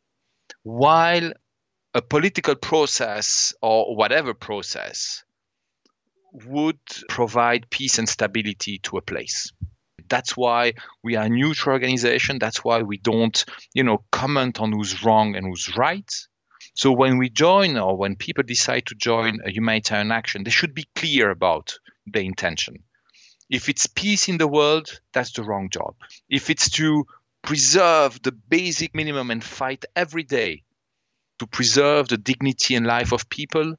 while 0.63 1.31
a 1.93 2.01
political 2.01 2.55
process 2.55 3.53
or 3.61 3.95
whatever 3.95 4.33
process 4.33 5.23
would 6.45 6.79
provide 7.09 7.69
peace 7.69 7.97
and 7.97 8.07
stability 8.07 8.79
to 8.79 8.97
a 8.97 9.01
place. 9.01 9.51
That's 10.09 10.37
why 10.37 10.73
we 11.03 11.15
are 11.15 11.25
a 11.25 11.29
neutral 11.29 11.73
organization. 11.73 12.37
That's 12.39 12.63
why 12.63 12.81
we 12.83 12.97
don't 12.97 13.43
you 13.73 13.83
know 13.83 14.03
comment 14.11 14.59
on 14.59 14.71
who's 14.71 15.03
wrong 15.03 15.35
and 15.35 15.47
who's 15.47 15.75
right. 15.75 16.11
So 16.75 16.91
when 16.91 17.17
we 17.17 17.29
join 17.29 17.77
or 17.77 17.97
when 17.97 18.15
people 18.15 18.43
decide 18.43 18.85
to 18.87 18.95
join 18.95 19.39
a 19.43 19.49
humanitarian 19.49 20.11
action 20.11 20.43
they 20.43 20.51
should 20.51 20.73
be 20.73 20.87
clear 20.95 21.31
about 21.31 21.79
the 22.05 22.21
intention. 22.21 22.83
If 23.49 23.69
it's 23.69 23.87
peace 23.87 24.29
in 24.29 24.37
the 24.37 24.47
world 24.47 25.01
that's 25.13 25.31
the 25.31 25.43
wrong 25.43 25.69
job. 25.69 25.95
If 26.29 26.49
it's 26.49 26.69
to 26.71 27.05
preserve 27.41 28.21
the 28.21 28.31
basic 28.31 28.95
minimum 28.95 29.31
and 29.31 29.43
fight 29.43 29.85
every 29.95 30.23
day 30.23 30.63
to 31.39 31.47
preserve 31.47 32.07
the 32.07 32.17
dignity 32.17 32.75
and 32.75 32.85
life 32.85 33.11
of 33.11 33.29
people, 33.29 33.75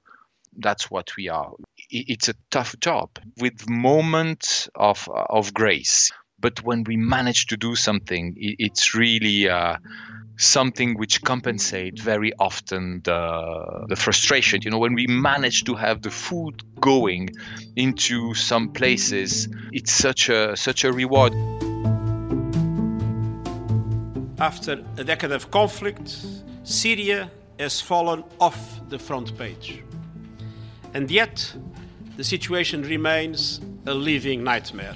that's 0.57 0.91
what 0.91 1.17
we 1.17 1.29
are. 1.29 1.53
It's 1.91 2.29
a 2.29 2.35
tough 2.51 2.79
job 2.81 3.11
with 3.39 3.69
moments 3.69 4.69
of 4.75 5.09
of 5.09 5.55
grace, 5.55 6.13
but 6.39 6.63
when 6.63 6.85
we 6.85 6.97
manage 6.97 7.47
to 7.47 7.57
do 7.57 7.77
something, 7.77 8.35
it's 8.37 8.95
really 8.95 9.49
uh, 9.49 9.77
something 10.37 10.97
which 10.97 11.23
compensates 11.23 12.01
very 12.01 12.33
often 12.39 13.01
the, 13.05 13.87
the 13.89 13.97
frustration. 13.97 14.63
You 14.63 14.71
know, 14.71 14.79
when 14.79 14.95
we 14.95 15.07
manage 15.07 15.65
to 15.65 15.75
have 15.75 16.03
the 16.03 16.11
food 16.11 16.63
going 16.81 17.31
into 17.77 18.35
some 18.35 18.73
places, 18.73 19.49
it's 19.73 19.93
such 19.93 20.29
a 20.29 20.57
such 20.57 20.85
a 20.85 20.93
reward. 20.93 21.35
After 24.41 24.85
a 24.97 25.03
decade 25.05 25.33
of 25.33 25.51
conflict, 25.51 26.25
Syria 26.63 27.31
has 27.59 27.81
fallen 27.81 28.23
off 28.41 28.81
the 28.89 28.99
front 28.99 29.37
page. 29.37 29.83
And 30.95 31.11
yet, 31.11 31.53
the 32.17 32.23
situation 32.23 32.83
remains 32.83 33.61
a 33.87 33.95
living 33.95 34.45
nightmare. 34.45 34.95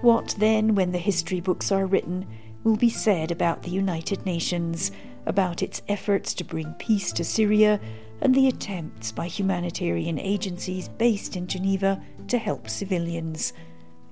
What 0.00 0.34
then, 0.38 0.74
when 0.74 0.90
the 0.90 0.98
history 0.98 1.40
books 1.40 1.70
are 1.70 1.86
written, 1.86 2.26
will 2.64 2.76
be 2.76 2.90
said 2.90 3.30
about 3.30 3.62
the 3.62 3.70
United 3.70 4.26
Nations, 4.26 4.90
about 5.26 5.62
its 5.62 5.82
efforts 5.86 6.34
to 6.34 6.44
bring 6.44 6.72
peace 6.74 7.12
to 7.12 7.24
Syria, 7.24 7.80
and 8.20 8.34
the 8.34 8.48
attempts 8.48 9.12
by 9.12 9.28
humanitarian 9.28 10.18
agencies 10.18 10.88
based 10.88 11.36
in 11.36 11.46
Geneva 11.46 12.02
to 12.26 12.38
help 12.38 12.68
civilians? 12.68 13.52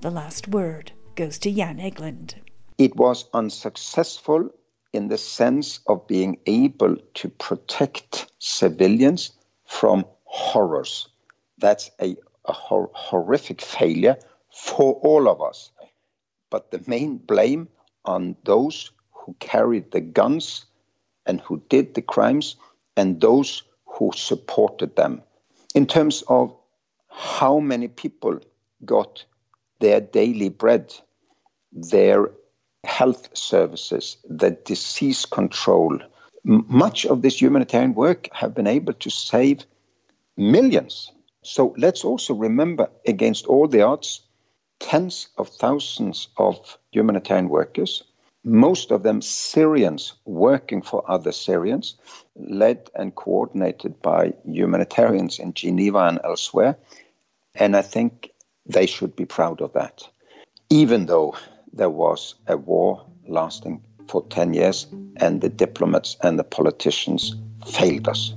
The 0.01 0.11
last 0.11 0.47
word 0.47 0.93
goes 1.17 1.39
to 1.41 1.51
Jan 1.51 1.79
Egeland. 1.79 2.35
It 2.79 2.97
was 2.97 3.25
unsuccessful 3.33 4.51
in 4.93 5.09
the 5.09 5.19
sense 5.19 5.81
of 5.87 6.07
being 6.07 6.39
able 6.47 6.97
to 7.15 7.29
protect 7.31 8.31
civilians 8.39 9.33
from 9.67 10.05
horrors. 10.25 11.09
That's 11.59 11.91
a, 12.01 12.17
a 12.45 12.53
hor- 12.53 12.91
horrific 12.95 13.63
failure 13.63 14.19
for 14.51 14.95
all 14.95 15.29
of 15.29 15.41
us. 15.41 15.71
But 16.51 16.71
the 16.71 16.83
main 16.87 17.17
blame 17.19 17.69
on 18.05 18.37
those 18.45 18.91
who 19.13 19.35
carried 19.41 19.91
the 19.91 20.01
guns 20.01 20.67
and 21.27 21.41
who 21.41 21.63
did 21.69 21.95
the 21.95 22.03
crimes 22.03 22.57
and 22.97 23.21
those 23.21 23.63
who 23.87 24.13
supported 24.15 24.97
them. 24.97 25.23
In 25.75 25.87
terms 25.87 26.23
of 26.29 26.55
how 27.09 27.59
many 27.59 27.89
people 27.89 28.41
got 28.85 29.25
their 29.81 30.01
daily 30.01 30.51
bread, 30.51 30.95
their 31.73 32.31
health 32.87 33.37
services, 33.37 34.17
the 34.29 34.51
disease 34.51 35.27
control, 35.27 35.99
much 36.45 37.05
of 37.05 37.23
this 37.23 37.41
humanitarian 37.41 37.95
work 37.95 38.29
have 38.33 38.55
been 38.55 38.67
able 38.67 38.93
to 38.95 39.11
save 39.11 39.65
millions. 40.37 41.11
So 41.43 41.75
let's 41.77 42.05
also 42.05 42.35
remember, 42.35 42.89
against 43.07 43.47
all 43.47 43.69
the 43.69 43.83
odds, 43.83 44.23
tens 44.79 45.29
of 45.37 45.49
thousands 45.49 46.29
of 46.37 46.79
humanitarian 46.93 47.49
workers, 47.49 48.05
most 48.45 48.93
of 48.93 49.03
them 49.03 49.23
Syrians 49.23 50.15
working 50.25 50.83
for 50.83 51.11
other 51.11 51.33
Syrians, 51.33 51.97
led 52.37 52.91
and 52.95 53.15
coordinated 53.15 54.01
by 54.01 54.35
humanitarians 54.45 55.41
in 55.41 55.53
Geneva 55.53 56.07
and 56.07 56.21
elsewhere. 56.23 56.77
And 57.55 57.77
I 57.77 57.83
think 57.83 58.31
they 58.67 58.87
should 58.87 59.17
be 59.17 59.25
proud 59.25 59.61
of 59.61 59.73
that, 59.73 60.09
even 60.71 61.07
though 61.07 61.35
there 61.77 61.91
was 61.91 62.35
a 62.47 62.57
war 62.57 63.05
lasting 63.29 63.83
for 64.09 64.25
10 64.29 64.55
years 64.55 64.87
and 65.17 65.41
the 65.41 65.49
diplomats 65.49 66.17
and 66.23 66.39
the 66.39 66.45
politicians 66.45 67.37
failed 67.67 68.09
us. 68.09 68.33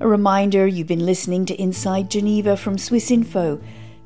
A 0.00 0.08
reminder 0.08 0.66
you've 0.66 0.86
been 0.86 1.06
listening 1.06 1.46
to 1.46 1.60
Inside 1.60 2.10
Geneva 2.10 2.56
from 2.56 2.76
Swissinfo. 2.76 3.62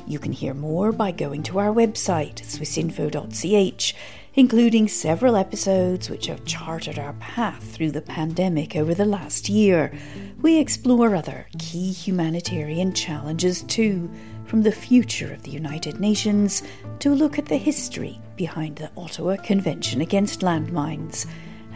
You 0.06 0.18
can 0.18 0.32
hear 0.32 0.52
more 0.52 0.92
by 0.92 1.12
going 1.12 1.42
to 1.44 1.58
our 1.58 1.72
website, 1.72 2.42
swissinfo.ch, 2.42 3.94
including 4.34 4.88
several 4.88 5.36
episodes 5.36 6.10
which 6.10 6.26
have 6.26 6.44
charted 6.44 6.98
our 6.98 7.14
path 7.14 7.72
through 7.72 7.92
the 7.92 8.02
pandemic 8.02 8.76
over 8.76 8.92
the 8.92 9.04
last 9.04 9.48
year. 9.48 9.96
We 10.42 10.58
explore 10.58 11.14
other 11.14 11.46
key 11.58 11.92
humanitarian 11.92 12.92
challenges 12.92 13.62
too, 13.62 14.10
from 14.44 14.62
the 14.62 14.72
future 14.72 15.32
of 15.32 15.42
the 15.42 15.50
United 15.50 16.00
Nations 16.00 16.62
to 17.00 17.14
look 17.14 17.38
at 17.38 17.46
the 17.46 17.56
history 17.56 18.20
behind 18.36 18.76
the 18.76 18.90
Ottawa 18.96 19.36
Convention 19.36 20.00
Against 20.00 20.40
Landmines. 20.40 21.26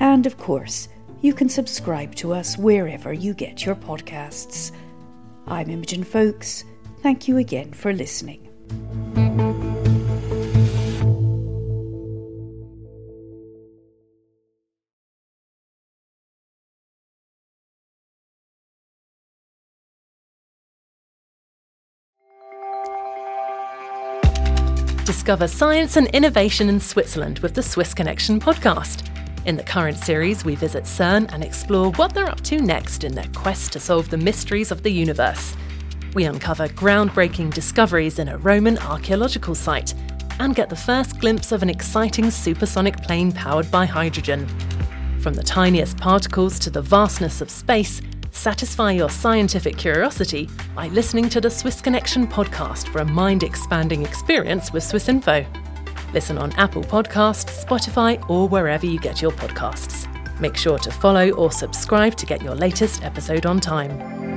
And 0.01 0.27
of 0.27 0.39
course, 0.39 0.89
you 1.21 1.33
can 1.33 1.49
subscribe 1.49 2.15
to 2.17 2.33
us 2.33 2.57
wherever 2.57 3.13
you 3.13 3.35
get 3.35 3.67
your 3.67 3.75
podcasts. 3.75 4.73
I'm 5.47 5.71
Imogen 5.71 6.05
Foulkes. 6.05 6.65
Thank 7.03 7.27
you 7.27 7.39
again 7.39 7.73
for 7.73 7.93
listening. 7.93 8.45
Discover 25.29 25.49
science 25.49 25.97
and 25.99 26.07
innovation 26.15 26.71
in 26.71 26.81
Switzerland 26.81 27.41
with 27.41 27.53
the 27.53 27.63
Swiss 27.63 27.93
Connection 27.93 28.41
podcast. 28.41 29.11
In 29.45 29.59
the 29.59 29.63
current 29.63 29.99
series, 29.99 30.43
we 30.43 30.55
visit 30.55 30.85
CERN 30.85 31.31
and 31.35 31.45
explore 31.45 31.93
what 31.93 32.15
they're 32.15 32.31
up 32.31 32.41
to 32.45 32.63
next 32.63 33.05
in 33.05 33.15
their 33.15 33.29
quest 33.35 33.75
to 33.75 33.79
solve 33.79 34.09
the 34.09 34.17
mysteries 34.17 34.71
of 34.71 34.83
the 34.83 34.91
universe. 34.91 35.55
We 36.15 36.25
uncover 36.25 36.67
groundbreaking 36.69 37.53
discoveries 37.53 38.19
in 38.19 38.31
a 38.31 38.39
Roman 38.39 38.79
archaeological 38.79 39.55
site 39.55 39.93
and 40.41 40.55
get 40.55 40.71
the 40.71 40.77
first 40.77 41.21
glimpse 41.21 41.53
of 41.53 41.63
an 41.63 41.69
exciting 41.69 42.31
supersonic 42.31 42.97
plane 43.03 43.31
powered 43.31 43.71
by 43.71 43.85
hydrogen. 43.85 44.49
From 45.21 45.35
the 45.35 45.43
tiniest 45.43 45.99
particles 45.99 46.59
to 46.61 46.71
the 46.71 46.81
vastness 46.81 47.43
of 47.43 47.51
space, 47.51 48.01
satisfy 48.39 48.93
your 48.93 49.11
scientific 49.11 49.77
curiosity 49.77 50.49
by 50.75 50.87
listening 50.89 51.29
to 51.29 51.41
the 51.41 51.51
Swiss 51.51 51.81
Connection 51.81 52.27
podcast 52.27 52.89
for 52.89 53.01
a 53.01 53.05
mind 53.05 53.43
expanding 53.43 54.05
experience 54.05 54.73
with 54.73 54.85
Swissinfo. 54.85 55.45
Listen 56.15 56.39
on 56.39 56.53
Apple 56.53 56.85
Podcasts, 56.85 57.65
Spotify, 57.65 58.19
or 58.31 58.49
wherever 58.49 58.87
you 58.87 58.99
get 59.01 59.21
your 59.21 59.33
podcasts. 59.33 60.07
Make 60.41 60.57
sure 60.57 60.79
to 60.79 60.91
follow 60.91 61.31
or 61.33 61.51
subscribe 61.51 62.15
to 62.15 62.27
get 62.27 62.41
your 62.41 62.55
latest 62.55 63.03
episode 63.03 63.45
on 63.45 63.61
time. 63.61 64.28